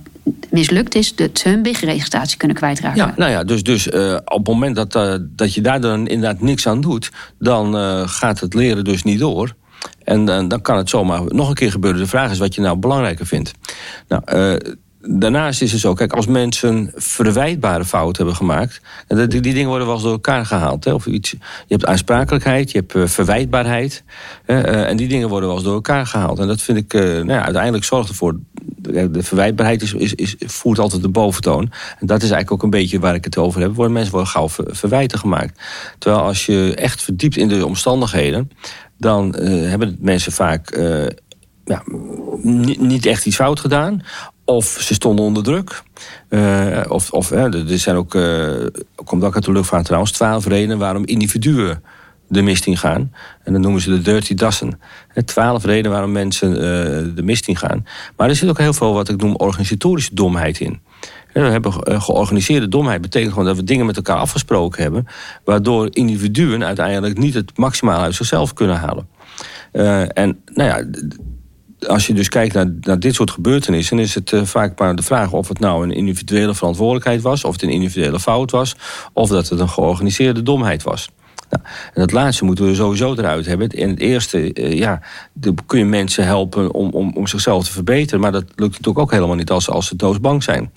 mislukt 0.49 0.95
is, 0.95 1.15
dat 1.15 1.39
ze 1.39 1.49
hun 1.49 1.61
BIG-registratie 1.61 2.37
kunnen 2.37 2.57
kwijtraken. 2.57 3.05
Ja, 3.05 3.13
nou 3.17 3.31
ja, 3.31 3.43
dus, 3.43 3.63
dus 3.63 3.87
uh, 3.87 4.13
op 4.25 4.37
het 4.37 4.47
moment 4.47 4.75
dat, 4.75 4.95
uh, 4.95 5.15
dat 5.21 5.53
je 5.53 5.61
daar 5.61 5.81
dan 5.81 6.07
inderdaad 6.07 6.41
niks 6.41 6.67
aan 6.67 6.81
doet, 6.81 7.11
dan 7.39 7.75
uh, 7.75 8.07
gaat 8.07 8.39
het 8.39 8.53
leren 8.53 8.83
dus 8.83 9.03
niet 9.03 9.19
door. 9.19 9.55
En 10.03 10.19
uh, 10.19 10.41
dan 10.47 10.61
kan 10.61 10.77
het 10.77 10.89
zomaar 10.89 11.21
nog 11.27 11.49
een 11.49 11.55
keer 11.55 11.71
gebeuren. 11.71 11.99
De 11.99 12.07
vraag 12.07 12.31
is 12.31 12.37
wat 12.37 12.55
je 12.55 12.61
nou 12.61 12.77
belangrijker 12.77 13.25
vindt. 13.25 13.51
Nou, 14.07 14.21
uh, 14.33 14.73
daarnaast 15.01 15.61
is 15.61 15.71
het 15.71 15.81
zo, 15.81 15.93
kijk, 15.93 16.13
als 16.13 16.27
mensen 16.27 16.91
verwijtbare 16.95 17.85
fouten 17.85 18.15
hebben 18.15 18.35
gemaakt, 18.35 18.81
die, 19.07 19.27
die 19.27 19.53
dingen 19.53 19.67
worden 19.67 19.87
wel 19.87 19.95
eens 19.95 20.03
door 20.03 20.13
elkaar 20.13 20.45
gehaald. 20.45 20.83
Hè, 20.83 20.93
of 20.93 21.05
iets, 21.05 21.29
je 21.31 21.37
hebt 21.67 21.85
aansprakelijkheid, 21.85 22.71
je 22.71 22.77
hebt 22.77 22.95
uh, 22.95 23.07
verwijtbaarheid. 23.07 24.03
Uh, 24.45 24.89
en 24.89 24.97
die 24.97 25.07
dingen 25.07 25.29
worden 25.29 25.47
wel 25.47 25.57
eens 25.57 25.65
door 25.65 25.75
elkaar 25.75 26.05
gehaald. 26.05 26.39
En 26.39 26.47
dat 26.47 26.61
vind 26.61 26.77
ik, 26.77 26.93
nou 26.93 27.27
ja, 27.27 27.43
uiteindelijk 27.43 27.83
zorgt 27.83 28.09
ervoor. 28.09 28.39
De 28.77 29.23
verwijtbaarheid 29.23 29.81
is, 29.81 29.93
is, 29.93 30.35
voert 30.39 30.79
altijd 30.79 31.01
de 31.01 31.09
boventoon. 31.09 31.71
En 31.99 32.07
dat 32.07 32.23
is 32.23 32.31
eigenlijk 32.31 32.51
ook 32.51 32.63
een 32.63 32.79
beetje 32.79 32.99
waar 32.99 33.15
ik 33.15 33.23
het 33.23 33.37
over 33.37 33.61
heb. 33.61 33.75
Worden 33.75 33.93
mensen 33.93 34.11
worden 34.11 34.29
gauw 34.29 34.49
verwijten 34.49 35.19
gemaakt. 35.19 35.59
Terwijl 35.97 36.23
als 36.23 36.45
je 36.45 36.75
echt 36.75 37.03
verdiept 37.03 37.37
in 37.37 37.47
de 37.47 37.65
omstandigheden 37.65 38.51
dan 39.03 39.35
uh, 39.39 39.69
hebben 39.69 39.97
mensen 39.99 40.31
vaak 40.31 40.75
uh, 40.75 41.05
ja, 41.65 41.83
niet 42.77 43.05
echt 43.05 43.25
iets 43.25 43.35
fout 43.35 43.59
gedaan. 43.59 44.03
of 44.45 44.65
ze 44.65 44.93
stonden 44.93 45.25
onder 45.25 45.43
druk. 45.43 45.83
of 46.87 47.11
of 47.11 47.31
er 47.31 47.79
zijn 47.79 47.95
ook, 47.95 48.17
komt 49.05 49.23
ook 49.23 49.35
uit 49.35 49.45
de 49.45 49.51
luchtvaart 49.51 49.85
trouwens, 49.85 50.11
twaalf 50.11 50.45
redenen 50.45 50.77
waarom 50.77 51.05
individuen 51.05 51.83
de 52.27 52.41
mist 52.41 52.65
in 52.65 52.77
gaan. 52.77 53.13
En 53.43 53.53
dan 53.53 53.61
noemen 53.61 53.81
ze 53.81 53.89
de 53.89 54.01
dirty 54.01 54.33
dozen. 54.33 54.79
Twaalf 55.25 55.65
redenen 55.65 55.91
waarom 55.91 56.11
mensen 56.11 56.53
de 57.15 57.23
mist 57.23 57.47
in 57.47 57.57
gaan. 57.57 57.85
Maar 58.17 58.29
er 58.29 58.35
zit 58.35 58.49
ook 58.49 58.57
heel 58.57 58.73
veel 58.73 58.93
wat 58.93 59.09
ik 59.09 59.21
noem 59.21 59.35
organisatorische 59.35 60.13
domheid 60.13 60.59
in. 60.59 60.79
We 61.33 61.39
hebben 61.39 62.01
georganiseerde 62.01 62.67
domheid. 62.67 63.01
betekent 63.01 63.31
gewoon 63.31 63.47
dat 63.47 63.55
we 63.55 63.63
dingen 63.63 63.85
met 63.85 63.95
elkaar 63.95 64.17
afgesproken 64.17 64.81
hebben. 64.81 65.07
Waardoor 65.43 65.87
individuen 65.89 66.65
uiteindelijk 66.65 67.17
niet 67.17 67.33
het 67.33 67.57
maximaal 67.57 68.01
uit 68.01 68.15
zichzelf 68.15 68.53
kunnen 68.53 68.77
halen. 68.77 69.07
Uh, 69.73 70.17
en 70.17 70.41
nou 70.45 70.69
ja, 70.69 70.85
als 71.87 72.07
je 72.07 72.13
dus 72.13 72.29
kijkt 72.29 72.53
naar, 72.53 72.73
naar 72.81 72.99
dit 72.99 73.15
soort 73.15 73.31
gebeurtenissen, 73.31 73.99
is 73.99 74.15
het 74.15 74.31
vaak 74.43 74.79
maar 74.79 74.95
de 74.95 75.03
vraag 75.03 75.31
of 75.31 75.47
het 75.47 75.59
nou 75.59 75.83
een 75.83 75.91
individuele 75.91 76.55
verantwoordelijkheid 76.55 77.21
was, 77.21 77.43
of 77.43 77.51
het 77.51 77.61
een 77.61 77.69
individuele 77.69 78.19
fout 78.19 78.51
was, 78.51 78.75
of 79.13 79.29
dat 79.29 79.49
het 79.49 79.59
een 79.59 79.69
georganiseerde 79.69 80.43
domheid 80.43 80.83
was. 80.83 81.09
Nou, 81.49 81.65
en 81.93 82.01
het 82.01 82.11
laatste 82.11 82.45
moeten 82.45 82.65
we 82.65 82.75
sowieso 82.75 83.13
eruit 83.13 83.45
hebben. 83.45 83.69
En 83.69 83.89
het 83.89 83.99
eerste, 83.99 84.51
ja, 84.77 85.01
kun 85.65 85.79
je 85.79 85.85
mensen 85.85 86.25
helpen 86.25 86.73
om, 86.73 86.89
om, 86.89 87.11
om 87.15 87.27
zichzelf 87.27 87.63
te 87.65 87.71
verbeteren. 87.71 88.19
Maar 88.19 88.31
dat 88.31 88.43
lukt 88.43 88.71
natuurlijk 88.71 88.99
ook 88.99 89.11
helemaal 89.11 89.35
niet 89.35 89.49
als, 89.49 89.69
als 89.69 89.87
ze 89.87 89.95
doosbang 89.95 90.43
zijn. 90.43 90.71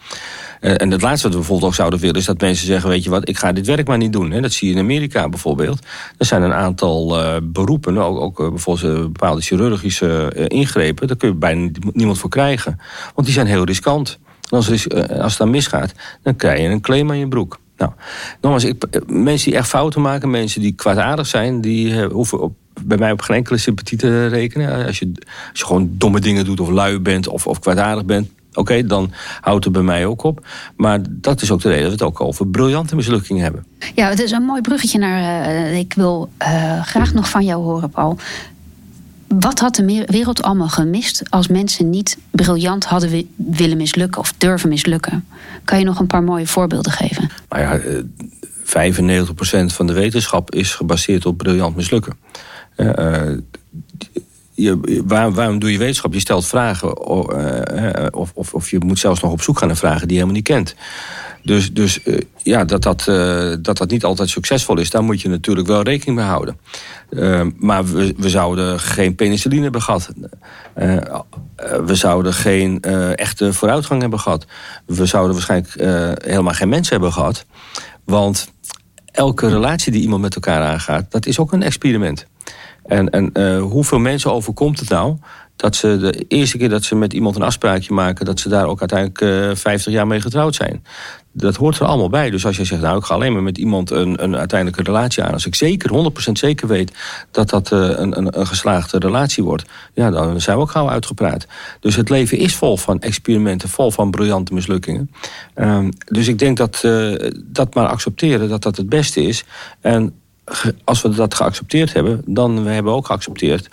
Uh, 0.60 0.80
en 0.80 0.90
het 0.90 1.02
laatste 1.02 1.22
wat 1.22 1.32
we 1.32 1.38
bijvoorbeeld 1.38 1.68
ook 1.70 1.76
zouden 1.76 1.98
willen... 1.98 2.16
is 2.16 2.24
dat 2.24 2.40
mensen 2.40 2.66
zeggen, 2.66 2.90
weet 2.90 3.04
je 3.04 3.10
wat, 3.10 3.28
ik 3.28 3.38
ga 3.38 3.52
dit 3.52 3.66
werk 3.66 3.86
maar 3.86 3.98
niet 3.98 4.12
doen. 4.12 4.42
Dat 4.42 4.52
zie 4.52 4.68
je 4.68 4.74
in 4.74 4.80
Amerika 4.80 5.28
bijvoorbeeld. 5.28 5.86
Er 6.18 6.26
zijn 6.26 6.42
een 6.42 6.52
aantal 6.52 7.18
uh, 7.18 7.36
beroepen, 7.42 7.98
ook, 7.98 8.20
ook 8.20 8.50
bijvoorbeeld 8.50 9.02
bepaalde 9.12 9.40
chirurgische 9.40 10.32
ingrepen... 10.48 11.06
daar 11.06 11.16
kun 11.16 11.28
je 11.28 11.34
bijna 11.34 11.70
niemand 11.92 12.18
voor 12.18 12.30
krijgen. 12.30 12.80
Want 13.14 13.26
die 13.26 13.36
zijn 13.36 13.46
heel 13.46 13.64
riskant. 13.64 14.18
Als, 14.48 14.68
als 15.08 15.32
het 15.32 15.36
dan 15.38 15.50
misgaat, 15.50 15.92
dan 16.22 16.36
krijg 16.36 16.60
je 16.60 16.68
een 16.68 16.80
claim 16.80 17.10
aan 17.10 17.18
je 17.18 17.28
broek. 17.28 17.58
Nou, 17.76 17.92
nogmaals, 18.40 18.64
ik, 18.64 19.00
mensen 19.06 19.50
die 19.50 19.58
echt 19.58 19.68
fouten 19.68 20.00
maken, 20.00 20.30
mensen 20.30 20.60
die 20.60 20.72
kwaadaardig 20.72 21.26
zijn, 21.26 21.60
die 21.60 22.04
hoeven 22.04 22.40
op, 22.40 22.54
bij 22.84 22.98
mij 22.98 23.12
op 23.12 23.20
geen 23.20 23.36
enkele 23.36 23.58
sympathie 23.58 23.98
te 23.98 24.26
rekenen. 24.26 24.86
Als 24.86 24.98
je, 24.98 25.12
als 25.50 25.60
je 25.60 25.66
gewoon 25.66 25.90
domme 25.92 26.20
dingen 26.20 26.44
doet 26.44 26.60
of 26.60 26.68
lui 26.68 26.98
bent 26.98 27.28
of, 27.28 27.46
of 27.46 27.58
kwaadaardig 27.58 28.04
bent, 28.04 28.30
oké, 28.56 28.86
dan 28.86 29.12
houdt 29.40 29.64
het 29.64 29.72
bij 29.72 29.82
mij 29.82 30.06
ook 30.06 30.22
op. 30.22 30.46
Maar 30.76 31.00
dat 31.10 31.42
is 31.42 31.50
ook 31.50 31.62
de 31.62 31.68
reden 31.68 31.82
dat 31.82 31.98
we 31.98 32.04
het 32.04 32.14
ook 32.14 32.20
over 32.20 32.46
briljante 32.46 32.96
mislukkingen 32.96 33.42
hebben. 33.42 33.64
Ja, 33.94 34.08
het 34.08 34.20
is 34.20 34.30
een 34.30 34.42
mooi 34.42 34.60
bruggetje 34.60 34.98
naar. 34.98 35.48
Uh, 35.50 35.78
ik 35.78 35.92
wil 35.94 36.30
uh, 36.42 36.82
graag 36.82 37.14
nog 37.14 37.30
van 37.30 37.44
jou 37.44 37.62
horen, 37.62 37.90
Paul. 37.90 38.18
Wat 39.26 39.58
had 39.58 39.74
de 39.74 40.04
wereld 40.06 40.42
allemaal 40.42 40.68
gemist 40.68 41.30
als 41.30 41.48
mensen 41.48 41.90
niet 41.90 42.18
briljant 42.30 42.84
hadden 42.84 43.28
willen 43.36 43.76
mislukken 43.76 44.20
of 44.20 44.32
durven 44.38 44.68
mislukken? 44.68 45.26
Kan 45.64 45.78
je 45.78 45.84
nog 45.84 45.98
een 45.98 46.06
paar 46.06 46.22
mooie 46.22 46.46
voorbeelden 46.46 46.92
geven? 46.92 47.30
Nou 47.48 47.62
ja, 47.62 48.02
95% 48.66 49.74
van 49.74 49.86
de 49.86 49.92
wetenschap 49.92 50.54
is 50.54 50.74
gebaseerd 50.74 51.26
op 51.26 51.36
briljant 51.36 51.76
mislukken. 51.76 52.16
Je, 54.56 55.02
waarom 55.06 55.58
doe 55.58 55.72
je 55.72 55.78
wetenschap? 55.78 56.12
Je 56.12 56.20
stelt 56.20 56.46
vragen 56.46 57.06
of, 58.14 58.30
of, 58.34 58.54
of 58.54 58.70
je 58.70 58.78
moet 58.78 58.98
zelfs 58.98 59.20
nog 59.20 59.32
op 59.32 59.42
zoek 59.42 59.58
gaan 59.58 59.68
naar 59.68 59.76
vragen 59.76 60.08
die 60.08 60.16
je 60.16 60.22
helemaal 60.22 60.34
niet 60.34 60.44
kent. 60.44 60.74
Dus, 61.42 61.72
dus 61.72 62.00
uh, 62.04 62.20
ja, 62.42 62.64
dat 62.64 62.82
dat, 62.82 63.04
dat 63.62 63.76
dat 63.76 63.90
niet 63.90 64.04
altijd 64.04 64.28
succesvol 64.28 64.78
is, 64.78 64.90
daar 64.90 65.02
moet 65.02 65.20
je 65.20 65.28
natuurlijk 65.28 65.66
wel 65.66 65.82
rekening 65.82 66.18
mee 66.18 66.26
houden. 66.26 66.58
Uh, 67.10 67.42
maar 67.58 67.84
we, 67.84 68.14
we 68.16 68.30
zouden 68.30 68.80
geen 68.80 69.14
penicilline 69.14 69.62
hebben 69.62 69.82
gehad. 69.82 70.08
we 71.86 71.94
zouden 71.94 72.34
geen 72.34 72.82
echte 73.14 73.52
vooruitgang 73.52 74.00
hebben 74.00 74.20
gehad. 74.20 74.46
We 74.86 75.06
zouden 75.06 75.32
waarschijnlijk 75.32 75.74
helemaal 76.24 76.52
geen 76.52 76.68
mensen 76.68 76.92
hebben 76.92 77.12
gehad. 77.12 77.46
Want 78.04 78.52
elke 79.12 79.48
relatie 79.48 79.92
die 79.92 80.02
iemand 80.02 80.22
met 80.22 80.34
elkaar 80.34 80.62
aangaat, 80.62 81.10
dat 81.10 81.26
is 81.26 81.38
ook 81.38 81.52
een 81.52 81.62
experiment. 81.62 82.26
En, 82.86 83.10
en 83.10 83.58
hoeveel 83.58 83.98
mensen 83.98 84.32
overkomt 84.32 84.80
het 84.80 84.88
nou 84.88 85.16
dat 85.56 85.76
ze 85.76 85.98
de 85.98 86.24
eerste 86.28 86.58
keer 86.58 86.68
dat 86.68 86.84
ze 86.84 86.94
met 86.94 87.12
iemand 87.12 87.36
een 87.36 87.42
afspraakje 87.42 87.94
maken, 87.94 88.24
dat 88.24 88.40
ze 88.40 88.48
daar 88.48 88.66
ook 88.66 88.80
uiteindelijk 88.80 89.20
uh, 89.20 89.54
50 89.54 89.92
jaar 89.92 90.06
mee 90.06 90.20
getrouwd 90.20 90.54
zijn 90.54 90.82
dat 91.36 91.56
hoort 91.56 91.78
er 91.78 91.86
allemaal 91.86 92.08
bij. 92.08 92.30
Dus 92.30 92.46
als 92.46 92.56
je 92.56 92.64
zegt, 92.64 92.82
nou, 92.82 92.98
ik 92.98 93.04
ga 93.04 93.14
alleen 93.14 93.32
maar 93.32 93.42
met 93.42 93.58
iemand 93.58 93.90
een, 93.90 94.22
een 94.22 94.36
uiteindelijke 94.36 94.82
relatie 94.82 95.22
aan. 95.22 95.32
Als 95.32 95.46
ik 95.46 95.54
zeker, 95.54 96.12
100% 96.28 96.32
zeker 96.32 96.68
weet 96.68 96.92
dat 97.30 97.50
dat 97.50 97.70
uh, 97.70 97.78
een, 97.80 98.18
een, 98.18 98.38
een, 98.38 98.46
geslaagde 98.46 98.98
relatie 98.98 99.44
wordt. 99.44 99.64
Ja, 99.94 100.10
dan 100.10 100.40
zijn 100.40 100.56
we 100.56 100.62
ook 100.62 100.70
gauw 100.70 100.88
uitgepraat. 100.88 101.46
Dus 101.80 101.96
het 101.96 102.08
leven 102.08 102.38
is 102.38 102.54
vol 102.54 102.76
van 102.76 103.00
experimenten, 103.00 103.68
vol 103.68 103.90
van 103.90 104.10
briljante 104.10 104.54
mislukkingen. 104.54 105.10
Um, 105.54 105.90
dus 106.04 106.28
ik 106.28 106.38
denk 106.38 106.56
dat 106.56 106.84
dat 107.36 107.74
maar 107.74 107.86
accepteren, 107.86 108.48
dat 108.48 108.62
dat 108.62 108.76
het 108.76 108.88
beste 108.88 109.22
is. 109.22 109.44
En 109.80 110.14
als 110.84 111.02
we 111.02 111.08
dat 111.08 111.34
geaccepteerd 111.34 111.92
hebben, 111.92 112.22
dan 112.26 112.64
we 112.64 112.70
hebben 112.70 112.92
ook 112.92 113.06
geaccepteerd 113.06 113.68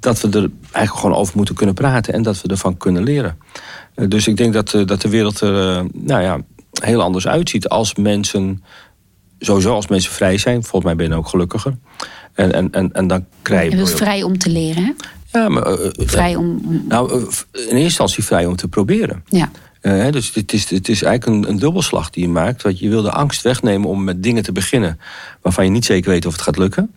dat 0.00 0.20
we 0.20 0.28
er 0.28 0.50
eigenlijk 0.60 1.04
gewoon 1.04 1.16
over 1.20 1.36
moeten 1.36 1.54
kunnen 1.54 1.74
praten 1.74 2.14
en 2.14 2.22
dat 2.22 2.40
we 2.40 2.48
ervan 2.48 2.76
kunnen 2.76 3.02
leren. 3.02 3.38
Uh, 3.96 4.08
dus 4.08 4.26
ik 4.26 4.36
denk 4.36 4.52
dat, 4.52 4.70
dat 4.84 5.00
de 5.00 5.08
wereld 5.08 5.40
er, 5.40 5.86
nou 5.92 6.22
ja, 6.22 6.40
heel 6.80 7.02
anders 7.02 7.26
uitziet 7.28 7.68
als 7.68 7.94
mensen, 7.94 8.62
sowieso 9.38 9.74
als 9.74 9.86
mensen 9.86 10.12
vrij 10.12 10.38
zijn. 10.38 10.62
Volgens 10.62 10.84
mij 10.84 10.96
ben 10.96 11.08
je 11.08 11.14
ook 11.14 11.28
gelukkiger. 11.28 11.76
En, 12.34 12.52
en, 12.52 12.70
en, 12.70 12.92
en 12.92 13.06
dan 13.06 13.24
krijg 13.42 13.64
je. 13.64 13.70
Je 13.70 13.76
bent 13.76 13.90
vrij 13.90 14.22
om 14.22 14.38
te 14.38 14.50
leren, 14.50 14.84
hè? 14.84 14.92
Ja, 15.38 15.48
maar. 15.48 15.78
Uh, 15.78 15.88
vrij 15.96 16.36
om. 16.36 16.60
Nou, 16.88 17.12
in 17.12 17.28
eerste 17.52 17.78
instantie 17.78 18.24
vrij 18.24 18.46
om 18.46 18.56
te 18.56 18.68
proberen. 18.68 19.24
Ja. 19.28 19.50
Uh, 19.82 20.10
dus 20.10 20.34
het 20.34 20.52
is, 20.52 20.70
het 20.70 20.88
is 20.88 21.02
eigenlijk 21.02 21.44
een, 21.44 21.50
een, 21.50 21.58
dubbelslag 21.58 22.10
die 22.10 22.22
je 22.22 22.28
maakt. 22.28 22.62
Want 22.62 22.78
je 22.78 22.88
wil 22.88 23.02
de 23.02 23.10
angst 23.10 23.42
wegnemen 23.42 23.88
om 23.88 24.04
met 24.04 24.22
dingen 24.22 24.42
te 24.42 24.52
beginnen 24.52 25.00
waarvan 25.40 25.64
je 25.64 25.70
niet 25.70 25.84
zeker 25.84 26.10
weet 26.10 26.26
of 26.26 26.32
het 26.32 26.42
gaat 26.42 26.58
lukken. 26.58 26.90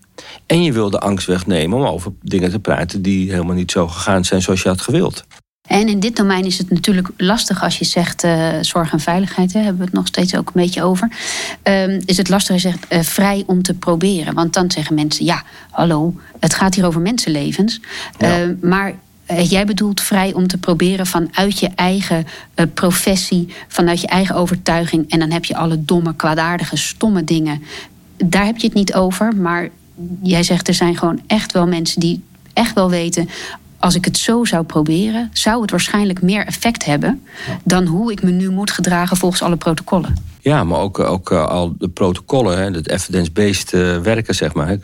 En 0.45 0.63
je 0.63 0.71
wil 0.71 0.89
de 0.89 0.99
angst 0.99 1.27
wegnemen 1.27 1.77
om 1.77 1.85
over 1.85 2.11
dingen 2.21 2.51
te 2.51 2.59
praten 2.59 3.01
die 3.01 3.31
helemaal 3.31 3.55
niet 3.55 3.71
zo 3.71 3.87
gegaan 3.87 4.25
zijn 4.25 4.41
zoals 4.41 4.61
je 4.61 4.69
had 4.69 4.81
gewild. 4.81 5.25
En 5.67 5.87
in 5.87 5.99
dit 5.99 6.15
domein 6.15 6.45
is 6.45 6.57
het 6.57 6.69
natuurlijk 6.69 7.09
lastig 7.17 7.63
als 7.63 7.79
je 7.79 7.85
zegt 7.85 8.23
uh, 8.23 8.49
zorg 8.61 8.91
en 8.91 8.99
veiligheid, 8.99 9.53
hè, 9.53 9.59
hebben 9.59 9.77
we 9.77 9.85
het 9.85 9.93
nog 9.93 10.07
steeds 10.07 10.35
ook 10.35 10.47
een 10.47 10.61
beetje 10.61 10.83
over. 10.83 11.09
Uh, 11.63 11.99
is 11.99 12.17
het 12.17 12.29
lastig 12.29 12.53
als 12.53 12.61
je 12.61 12.69
zegt 12.69 12.93
uh, 12.93 12.99
vrij 12.99 13.43
om 13.45 13.61
te 13.61 13.73
proberen. 13.73 14.33
Want 14.33 14.53
dan 14.53 14.71
zeggen 14.71 14.95
mensen, 14.95 15.25
ja, 15.25 15.43
hallo, 15.71 16.15
het 16.39 16.53
gaat 16.53 16.75
hier 16.75 16.85
over 16.85 17.01
mensenlevens. 17.01 17.79
Ja. 18.17 18.39
Ehm, 18.39 18.55
maar 18.61 18.95
eh, 19.25 19.49
jij 19.49 19.65
bedoelt 19.65 20.01
vrij 20.01 20.33
om 20.33 20.47
te 20.47 20.57
proberen 20.57 21.05
vanuit 21.05 21.59
je 21.59 21.69
eigen 21.75 22.25
professie, 22.73 23.53
vanuit 23.67 24.01
je 24.01 24.07
eigen 24.07 24.35
overtuiging. 24.35 25.09
En 25.09 25.19
dan 25.19 25.31
heb 25.31 25.45
je 25.45 25.55
alle 25.55 25.85
domme, 25.85 26.15
kwaadaardige, 26.15 26.77
stomme 26.77 27.23
dingen. 27.23 27.63
Daar 28.17 28.45
heb 28.45 28.57
je 28.57 28.65
het 28.65 28.75
niet 28.75 28.93
over. 28.93 29.35
Maar 29.35 29.69
jij 30.21 30.43
zegt 30.43 30.67
er 30.67 30.73
zijn 30.73 30.97
gewoon 30.97 31.21
echt 31.27 31.51
wel 31.51 31.67
mensen 31.67 31.99
die 31.99 32.23
echt 32.53 32.73
wel 32.73 32.89
weten 32.89 33.29
als 33.79 33.95
ik 33.95 34.05
het 34.05 34.17
zo 34.17 34.45
zou 34.45 34.63
proberen, 34.63 35.29
zou 35.33 35.61
het 35.61 35.71
waarschijnlijk 35.71 36.21
meer 36.21 36.45
effect 36.45 36.85
hebben 36.85 37.23
dan 37.63 37.85
hoe 37.85 38.11
ik 38.11 38.23
me 38.23 38.31
nu 38.31 38.49
moet 38.49 38.71
gedragen 38.71 39.17
volgens 39.17 39.41
alle 39.41 39.55
protocollen. 39.55 40.15
Ja, 40.41 40.63
maar 40.63 40.79
ook, 40.79 40.99
ook 40.99 41.31
uh, 41.31 41.47
al 41.47 41.75
de 41.77 41.89
protocollen, 41.89 42.73
het 42.73 42.89
evidence-based 42.89 43.71
werken, 44.01 44.35
zeg 44.35 44.53
maar. 44.53 44.77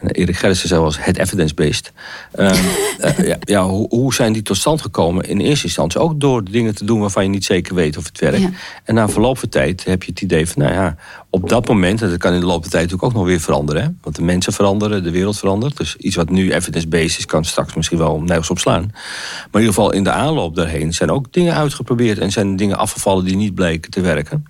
Erik 0.00 0.36
Gerritsen 0.36 0.68
zei 0.68 0.80
was 0.80 1.04
het 1.04 1.18
evidence-based. 1.18 1.92
Um, 2.38 2.52
ja, 3.26 3.36
ja 3.40 3.66
hoe, 3.66 3.88
hoe, 3.88 4.14
zijn 4.14 4.32
die 4.32 4.42
tot 4.42 4.56
stand 4.56 4.80
gekomen? 4.80 5.24
In 5.24 5.40
eerste 5.40 5.64
instantie 5.64 6.00
ook 6.00 6.20
door 6.20 6.44
dingen 6.44 6.74
te 6.74 6.84
doen 6.84 7.00
waarvan 7.00 7.22
je 7.22 7.28
niet 7.28 7.44
zeker 7.44 7.74
weet 7.74 7.96
of 7.96 8.04
het 8.04 8.20
werkt. 8.20 8.40
Ja. 8.40 8.50
En 8.84 8.94
na 8.94 9.08
verloop 9.08 9.38
van 9.38 9.48
tijd 9.48 9.84
heb 9.84 10.02
je 10.02 10.10
het 10.10 10.20
idee 10.20 10.48
van, 10.48 10.62
nou 10.62 10.74
ja, 10.74 10.96
op 11.30 11.48
dat 11.48 11.68
moment, 11.68 12.02
en 12.02 12.10
dat 12.10 12.18
kan 12.18 12.32
in 12.32 12.40
de 12.40 12.46
loop 12.46 12.62
der 12.62 12.70
tijd 12.70 12.82
natuurlijk 12.82 13.12
ook 13.12 13.18
nog 13.18 13.28
weer 13.28 13.40
veranderen. 13.40 13.82
Hè? 13.82 13.88
Want 14.02 14.16
de 14.16 14.22
mensen 14.22 14.52
veranderen, 14.52 15.02
de 15.02 15.10
wereld 15.10 15.38
verandert. 15.38 15.76
Dus 15.76 15.96
iets 15.96 16.16
wat 16.16 16.30
nu 16.30 16.52
evidence-based 16.52 17.18
is, 17.18 17.26
kan 17.26 17.44
straks 17.44 17.74
misschien 17.74 17.98
wel 17.98 18.20
nergens 18.20 18.50
op 18.50 18.58
slaan. 18.58 18.90
Maar 18.92 19.60
in 19.60 19.60
ieder 19.60 19.74
geval 19.74 19.92
in 19.92 20.04
de 20.04 20.10
aanloop 20.10 20.54
daarheen 20.54 20.92
zijn 20.92 21.10
ook 21.10 21.32
dingen 21.32 21.54
uitgeprobeerd 21.54 22.18
en 22.18 22.32
zijn 22.32 22.56
dingen 22.56 22.76
afgevallen 22.76 23.24
die 23.24 23.36
niet 23.36 23.54
bleken 23.54 23.90
te 23.90 24.00
werken. 24.00 24.44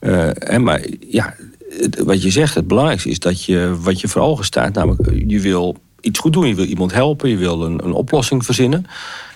Uh, 0.00 0.56
maar 0.56 0.80
ja, 1.00 1.34
wat 2.04 2.22
je 2.22 2.30
zegt, 2.30 2.54
het 2.54 2.66
belangrijkste 2.66 3.08
is 3.08 3.18
dat 3.18 3.44
je 3.44 3.76
wat 3.80 4.00
je 4.00 4.08
voor 4.08 4.22
ogen 4.22 4.44
staat, 4.44 4.74
namelijk 4.74 5.10
je 5.26 5.40
wil 5.40 5.76
iets 6.00 6.18
goed 6.18 6.32
doen, 6.32 6.48
je 6.48 6.54
wil 6.54 6.64
iemand 6.64 6.92
helpen, 6.92 7.28
je 7.28 7.36
wil 7.36 7.62
een, 7.62 7.84
een 7.84 7.92
oplossing 7.92 8.44
verzinnen. 8.44 8.86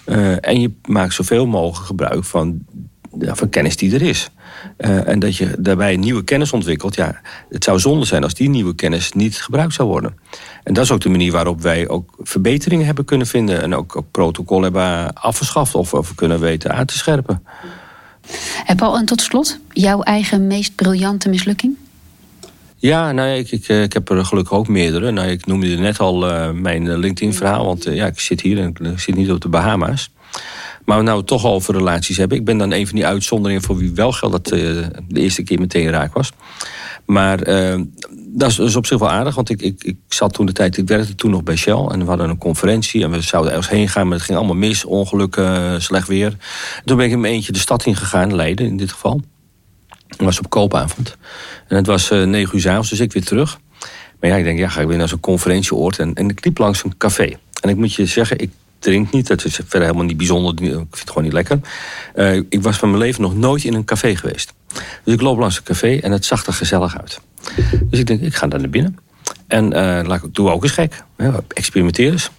Uh, 0.07 0.47
en 0.47 0.61
je 0.61 0.71
maakt 0.85 1.15
zoveel 1.15 1.47
mogelijk 1.47 1.87
gebruik 1.87 2.25
van, 2.25 2.65
van 3.21 3.49
kennis 3.49 3.77
die 3.77 3.95
er 3.95 4.03
is. 4.03 4.31
Uh, 4.79 5.09
en 5.09 5.19
dat 5.19 5.37
je 5.37 5.57
daarbij 5.59 5.97
nieuwe 5.97 6.25
kennis 6.25 6.53
ontwikkelt. 6.53 6.95
Ja, 6.95 7.21
het 7.49 7.65
zou 7.65 7.79
zonde 7.79 8.07
zijn 8.07 8.23
als 8.23 8.35
die 8.35 8.49
nieuwe 8.49 8.75
kennis 8.75 9.13
niet 9.13 9.43
gebruikt 9.43 9.75
zou 9.75 9.89
worden. 9.89 10.17
En 10.63 10.75
dat 10.75 10.85
is 10.85 10.91
ook 10.91 11.01
de 11.01 11.09
manier 11.09 11.33
waarop 11.33 11.61
wij 11.61 11.89
ook 11.89 12.15
verbeteringen 12.23 12.87
hebben 12.87 13.05
kunnen 13.05 13.27
vinden. 13.27 13.63
En 13.63 13.75
ook, 13.75 13.97
ook 13.97 14.11
protocol 14.11 14.63
hebben 14.63 15.15
afgeschaft 15.15 15.75
of, 15.75 15.95
of 15.95 16.15
kunnen 16.15 16.41
weten 16.41 16.75
aan 16.75 16.87
te 16.87 16.97
scherpen. 16.97 17.43
En 18.67 18.77
Paul, 18.77 18.97
en 18.97 19.05
tot 19.05 19.21
slot, 19.21 19.59
jouw 19.71 20.03
eigen 20.03 20.47
meest 20.47 20.75
briljante 20.75 21.29
mislukking? 21.29 21.77
Ja, 22.85 23.13
nou, 23.13 23.29
ik, 23.29 23.51
ik, 23.51 23.69
eh, 23.69 23.83
ik 23.83 23.93
heb 23.93 24.11
er 24.11 24.25
gelukkig 24.25 24.53
ook 24.53 24.69
meerdere. 24.69 25.11
Nou, 25.11 25.29
ik 25.29 25.47
noemde 25.47 25.67
net 25.67 25.99
al 25.99 26.31
uh, 26.31 26.51
mijn 26.51 26.99
LinkedIn-verhaal, 26.99 27.65
want 27.65 27.85
ja, 27.85 28.07
ik 28.07 28.21
zit 28.21 28.41
hier 28.41 28.59
en 28.59 28.75
ik 28.81 28.99
zit 28.99 29.15
niet 29.15 29.31
op 29.31 29.41
de 29.41 29.49
Bahama's. 29.49 30.11
Maar 30.85 30.99
we 30.99 31.05
nou 31.05 31.25
toch 31.25 31.45
over 31.47 31.75
relaties 31.75 32.17
hebben. 32.17 32.39
Ik 32.39 32.45
ben 32.45 32.59
dan 32.59 32.73
een 32.73 32.87
van 32.87 32.97
die 32.97 33.07
uitzonderingen 33.07 33.63
voor 33.63 33.77
wie 33.77 33.93
wel 33.95 34.13
geldt 34.13 34.35
dat 34.35 34.49
de 34.49 35.21
eerste 35.21 35.43
keer 35.43 35.61
meteen 35.61 35.91
raak 35.91 36.15
was. 36.15 36.33
Maar 37.07 37.45
dat 38.27 38.51
is, 38.51 38.59
is, 38.59 38.77
op 38.77 38.87
zich 38.87 38.99
wel 38.99 39.11
aardig, 39.11 39.35
want 39.35 39.51
ik, 39.51 39.63
ik, 39.63 39.85
ik 39.85 39.97
zat 40.09 40.33
toen 40.33 40.47
de 40.47 40.53
tijd, 40.53 40.77
ik 40.77 40.89
werkte 40.89 41.15
toen 41.15 41.31
nog 41.31 41.43
bij 41.43 41.57
Shell 41.57 41.87
en 41.89 41.99
we 41.99 42.05
hadden 42.05 42.29
een 42.29 42.39
conferentie 42.39 43.03
en 43.03 43.11
we 43.11 43.21
zouden 43.21 43.53
ergens 43.53 43.71
heen 43.71 43.89
gaan, 43.89 44.09
maar 44.09 44.17
het 44.17 44.27
ging 44.27 44.39
allemaal 44.39 44.57
mis, 44.57 44.85
ongelukken, 44.85 45.83
slecht 45.83 46.09
weer. 46.09 46.37
toen 46.85 46.97
ben 46.97 47.07
ik 47.07 47.13
in 47.13 47.21
mijn 47.21 47.35
eentje 47.35 47.53
de 47.53 47.59
stad 47.59 47.87
in 47.87 47.97
gegaan, 47.97 48.35
Leiden 48.35 48.67
in 48.67 48.77
dit 48.77 48.93
geval. 48.93 49.21
Was 50.17 50.39
op 50.39 50.51
koopavond. 50.51 51.17
En 51.69 51.77
het 51.77 51.87
was 51.87 52.11
uh, 52.11 52.25
negen 52.25 52.55
uur 52.55 52.61
s 52.61 52.67
avonds, 52.67 52.91
dus 52.91 53.01
ik 53.01 53.13
weer 53.13 53.25
terug. 53.25 53.59
Maar 54.21 54.31
ja, 54.31 54.37
ik 54.37 54.45
denk, 54.45 54.59
ja, 54.59 54.69
ga 54.69 54.81
ik 54.81 54.87
weer 54.87 54.99
naar 54.99 55.09
zo'n 55.09 55.21
conferentieoord. 55.21 55.99
En, 55.99 56.15
en 56.15 56.29
ik 56.29 56.45
liep 56.45 56.59
langs 56.59 56.85
een 56.85 56.97
café. 56.97 57.37
En 57.61 57.69
ik 57.69 57.77
moet 57.77 57.95
je 57.95 58.07
zeggen, 58.07 58.39
ik 58.39 58.51
drink 58.79 59.13
niet. 59.13 59.27
Dat 59.27 59.45
is 59.45 59.55
verder 59.55 59.81
helemaal 59.81 60.05
niet 60.05 60.17
bijzonder. 60.17 60.53
Ik 60.53 60.69
vind 60.69 60.91
het 60.91 61.09
gewoon 61.09 61.25
niet 61.25 61.33
lekker. 61.33 61.61
Uh, 62.15 62.35
ik 62.49 62.63
was 62.63 62.77
van 62.77 62.91
mijn 62.91 63.03
leven 63.03 63.23
nog 63.23 63.37
nooit 63.37 63.65
in 63.65 63.75
een 63.75 63.85
café 63.85 64.17
geweest. 64.17 64.53
Dus 65.05 65.15
ik 65.15 65.21
loop 65.21 65.39
langs 65.39 65.57
een 65.57 65.63
café 65.63 65.99
en 65.99 66.13
het 66.13 66.25
zag 66.25 66.47
er 66.47 66.53
gezellig 66.53 66.99
uit. 66.99 67.21
Dus 67.91 67.99
ik 67.99 68.07
denk, 68.07 68.21
ik 68.21 68.35
ga 68.35 68.47
daar 68.47 68.61
naar 68.61 68.71
binnen. 68.71 68.99
En 69.47 69.65
uh, 69.65 70.01
laat 70.07 70.25
ik, 70.25 70.35
doe 70.35 70.51
ook 70.51 70.63
eens 70.63 70.73
gek. 70.73 71.05
Experimenteer 71.49 72.13
eens. 72.13 72.31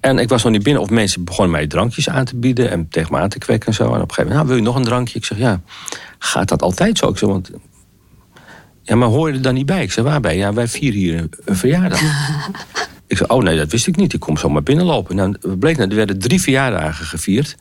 En 0.00 0.18
ik 0.18 0.28
was 0.28 0.42
nog 0.42 0.52
niet 0.52 0.62
binnen 0.62 0.82
of 0.82 0.90
mensen 0.90 1.24
begonnen 1.24 1.52
mij 1.52 1.66
drankjes 1.66 2.08
aan 2.08 2.24
te 2.24 2.36
bieden 2.36 2.70
en 2.70 2.88
tegen 2.88 3.12
me 3.12 3.18
aan 3.18 3.28
te 3.28 3.38
kwekken 3.38 3.68
en 3.68 3.74
zo. 3.74 3.84
En 3.84 3.88
op 3.88 3.94
een 3.94 4.00
gegeven 4.00 4.22
moment, 4.22 4.36
nou, 4.36 4.46
wil 4.46 4.56
je 4.56 4.62
nog 4.62 4.76
een 4.76 4.84
drankje? 4.84 5.18
Ik 5.18 5.24
zeg, 5.24 5.38
ja, 5.38 5.60
gaat 6.18 6.48
dat 6.48 6.62
altijd 6.62 6.98
zo? 6.98 7.08
Ik 7.08 7.18
zeg, 7.18 7.28
want 7.28 7.50
ja, 8.82 8.96
maar 8.96 9.08
hoor 9.08 9.28
je 9.28 9.34
er 9.34 9.42
dan 9.42 9.54
niet 9.54 9.66
bij? 9.66 9.82
Ik 9.82 9.92
zeg, 9.92 10.04
waarbij? 10.04 10.36
Ja, 10.36 10.52
wij 10.52 10.68
vieren 10.68 10.98
hier 10.98 11.28
een, 11.44 11.56
verjaardag. 11.56 12.00
ik 13.06 13.16
zei, 13.16 13.28
oh 13.28 13.42
nee, 13.42 13.56
dat 13.56 13.70
wist 13.70 13.86
ik 13.86 13.96
niet. 13.96 14.12
Ik 14.12 14.20
kom 14.20 14.36
zomaar 14.36 14.62
binnenlopen. 14.62 15.16
Nou, 15.16 15.56
bleek, 15.56 15.76
nou, 15.76 15.88
er 15.88 15.96
werden 15.96 16.18
drie 16.18 16.40
verjaardagen 16.40 17.06
gevierd. 17.06 17.56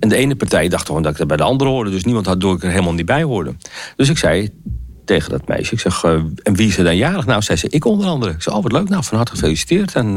En 0.00 0.08
de 0.08 0.16
ene 0.16 0.36
partij 0.36 0.68
dacht 0.68 0.86
gewoon 0.86 1.02
dat 1.02 1.12
ik 1.12 1.18
er 1.18 1.26
bij 1.26 1.36
de 1.36 1.42
andere 1.42 1.70
hoorde. 1.70 1.90
Dus 1.90 2.04
niemand 2.04 2.26
had 2.26 2.40
door 2.40 2.54
ik 2.54 2.62
er 2.62 2.70
helemaal 2.70 2.94
niet 2.94 3.06
bij 3.06 3.22
hoorde. 3.22 3.54
Dus 3.96 4.08
ik 4.08 4.18
zei, 4.18 4.50
tegen 5.08 5.30
dat 5.30 5.48
meisje. 5.48 5.72
Ik 5.74 5.80
zeg, 5.80 6.04
uh, 6.04 6.12
en 6.42 6.54
wie 6.54 6.68
is 6.68 6.78
er 6.78 6.84
dan 6.84 6.96
jarig? 6.96 7.26
Nou, 7.26 7.42
zei 7.42 7.58
ze, 7.58 7.66
ik 7.68 7.84
onder 7.84 8.06
andere. 8.06 8.32
Ik 8.32 8.42
zei, 8.42 8.56
oh, 8.56 8.62
wat 8.62 8.72
leuk. 8.72 8.88
Nou, 8.88 9.04
van 9.04 9.16
harte 9.16 9.32
gefeliciteerd. 9.32 9.94
En, 9.94 10.06
uh, 10.06 10.14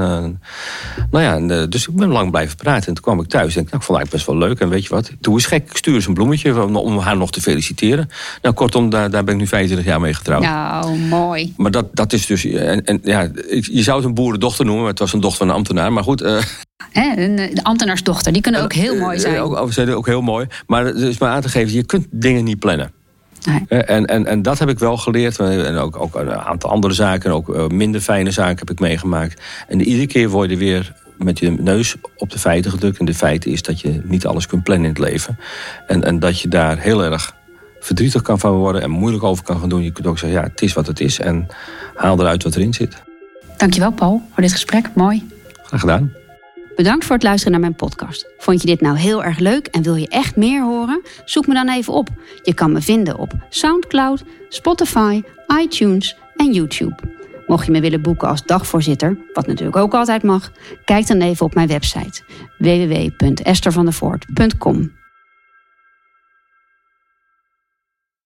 nou 1.11 1.23
ja, 1.23 1.35
en, 1.35 1.49
uh, 1.49 1.63
dus 1.69 1.87
ik 1.87 1.95
ben 1.95 2.07
lang 2.07 2.31
blijven 2.31 2.55
praten. 2.55 2.87
En 2.87 2.93
toen 2.93 3.03
kwam 3.03 3.19
ik 3.19 3.27
thuis 3.27 3.55
en 3.55 3.61
ik, 3.61 3.65
nou, 3.65 3.77
ik 3.77 3.83
vond 3.83 3.99
het 3.99 4.09
best 4.09 4.25
wel 4.25 4.37
leuk. 4.37 4.59
En 4.59 4.69
weet 4.69 4.83
je 4.83 4.89
wat, 4.89 5.11
doe 5.19 5.33
eens 5.33 5.45
gek. 5.45 5.69
Ik 5.69 5.77
stuur 5.77 5.93
eens 5.93 6.07
een 6.07 6.13
bloemetje 6.13 6.63
om, 6.63 6.75
om 6.75 6.97
haar 6.97 7.17
nog 7.17 7.31
te 7.31 7.41
feliciteren. 7.41 8.09
Nou, 8.41 8.55
kortom, 8.55 8.89
daar, 8.89 9.11
daar 9.11 9.23
ben 9.23 9.33
ik 9.33 9.39
nu 9.39 9.47
25 9.47 9.87
jaar 9.87 10.01
mee 10.01 10.13
getrouwd. 10.13 10.41
Nou, 10.41 10.97
mooi. 10.97 11.53
Maar 11.57 11.71
dat, 11.71 11.95
dat 11.95 12.13
is 12.13 12.25
dus, 12.25 12.45
en, 12.45 12.85
en 12.85 12.99
ja, 13.03 13.31
je 13.49 13.83
zou 13.83 13.97
het 13.97 14.05
een 14.05 14.13
boerendochter 14.13 14.65
noemen. 14.65 14.83
Maar 14.83 14.91
het 14.91 14.99
was 14.99 15.13
een 15.13 15.19
dochter 15.19 15.37
van 15.37 15.49
een 15.49 15.55
ambtenaar. 15.55 15.93
Maar 15.93 16.03
goed... 16.03 16.19
de 16.19 17.59
ambtenaarsdochter, 17.63 18.33
die 18.33 18.41
kunnen 18.41 18.63
ook 18.63 18.73
heel 18.73 18.95
mooi 18.95 19.19
zijn. 19.19 19.39
Ook, 19.39 19.73
ook 19.89 20.05
heel 20.05 20.21
mooi. 20.21 20.47
Maar 20.67 20.85
het 20.85 20.97
is 20.97 21.17
maar 21.17 21.29
aan 21.29 21.41
te 21.41 21.49
geven, 21.49 21.73
je 21.73 21.83
kunt 21.83 22.07
dingen 22.09 22.43
niet 22.43 22.59
plannen. 22.59 22.91
Nee. 23.45 23.81
En, 23.81 24.05
en, 24.05 24.25
en 24.25 24.41
dat 24.41 24.59
heb 24.59 24.69
ik 24.69 24.79
wel 24.79 24.97
geleerd. 24.97 25.39
En 25.39 25.77
ook, 25.77 25.99
ook 25.99 26.15
een 26.15 26.31
aantal 26.31 26.69
andere 26.69 26.93
zaken, 26.93 27.31
ook 27.31 27.55
eh, 27.55 27.67
minder 27.67 28.01
fijne 28.01 28.31
zaken 28.31 28.57
heb 28.57 28.69
ik 28.69 28.79
meegemaakt. 28.79 29.41
En 29.67 29.81
iedere 29.81 30.07
keer 30.07 30.29
word 30.29 30.49
je 30.49 30.57
weer 30.57 30.93
met 31.17 31.39
je 31.39 31.51
neus 31.51 31.95
op 32.15 32.29
de 32.29 32.39
feiten 32.39 32.71
gedrukt. 32.71 32.99
En 32.99 33.05
de 33.05 33.13
feiten 33.13 33.51
is 33.51 33.61
dat 33.61 33.81
je 33.81 34.01
niet 34.03 34.25
alles 34.25 34.47
kunt 34.47 34.63
plannen 34.63 34.85
in 34.85 34.93
het 34.93 35.11
leven. 35.11 35.39
En, 35.87 36.03
en 36.03 36.19
dat 36.19 36.39
je 36.39 36.47
daar 36.47 36.77
heel 36.77 37.03
erg 37.03 37.35
verdrietig 37.79 38.21
kan 38.21 38.39
van 38.39 38.51
worden 38.51 38.81
en 38.81 38.89
moeilijk 38.89 39.23
over 39.23 39.43
kan 39.43 39.59
gaan 39.59 39.69
doen. 39.69 39.83
Je 39.83 39.91
kunt 39.91 40.07
ook 40.07 40.17
zeggen, 40.17 40.39
ja, 40.39 40.47
het 40.47 40.61
is 40.61 40.73
wat 40.73 40.87
het 40.87 40.99
is. 40.99 41.19
En 41.19 41.47
haal 41.95 42.19
eruit 42.19 42.43
wat 42.43 42.55
erin 42.55 42.73
zit. 42.73 43.03
Dankjewel, 43.57 43.91
Paul, 43.91 44.21
voor 44.33 44.43
dit 44.43 44.51
gesprek. 44.51 44.89
Mooi. 44.95 45.27
Graag 45.63 45.79
gedaan. 45.79 46.11
Bedankt 46.75 47.05
voor 47.05 47.15
het 47.15 47.23
luisteren 47.23 47.51
naar 47.51 47.61
mijn 47.61 47.75
podcast. 47.75 48.27
Vond 48.37 48.61
je 48.61 48.67
dit 48.67 48.81
nou 48.81 48.97
heel 48.97 49.23
erg 49.23 49.39
leuk 49.39 49.67
en 49.67 49.81
wil 49.81 49.95
je 49.95 50.07
echt 50.07 50.35
meer 50.35 50.63
horen? 50.63 51.01
Zoek 51.25 51.47
me 51.47 51.53
dan 51.53 51.69
even 51.69 51.93
op. 51.93 52.09
Je 52.43 52.53
kan 52.53 52.71
me 52.71 52.81
vinden 52.81 53.17
op 53.17 53.33
SoundCloud, 53.49 54.23
Spotify, 54.49 55.21
iTunes 55.61 56.17
en 56.35 56.53
YouTube. 56.53 56.95
Mocht 57.47 57.65
je 57.65 57.71
me 57.71 57.81
willen 57.81 58.01
boeken 58.01 58.27
als 58.27 58.45
dagvoorzitter, 58.45 59.17
wat 59.33 59.47
natuurlijk 59.47 59.77
ook 59.77 59.93
altijd 59.93 60.23
mag, 60.23 60.51
kijk 60.85 61.07
dan 61.07 61.21
even 61.21 61.45
op 61.45 61.53
mijn 61.53 61.67
website 61.67 62.21
www.estervandervoort.com. 62.57 65.00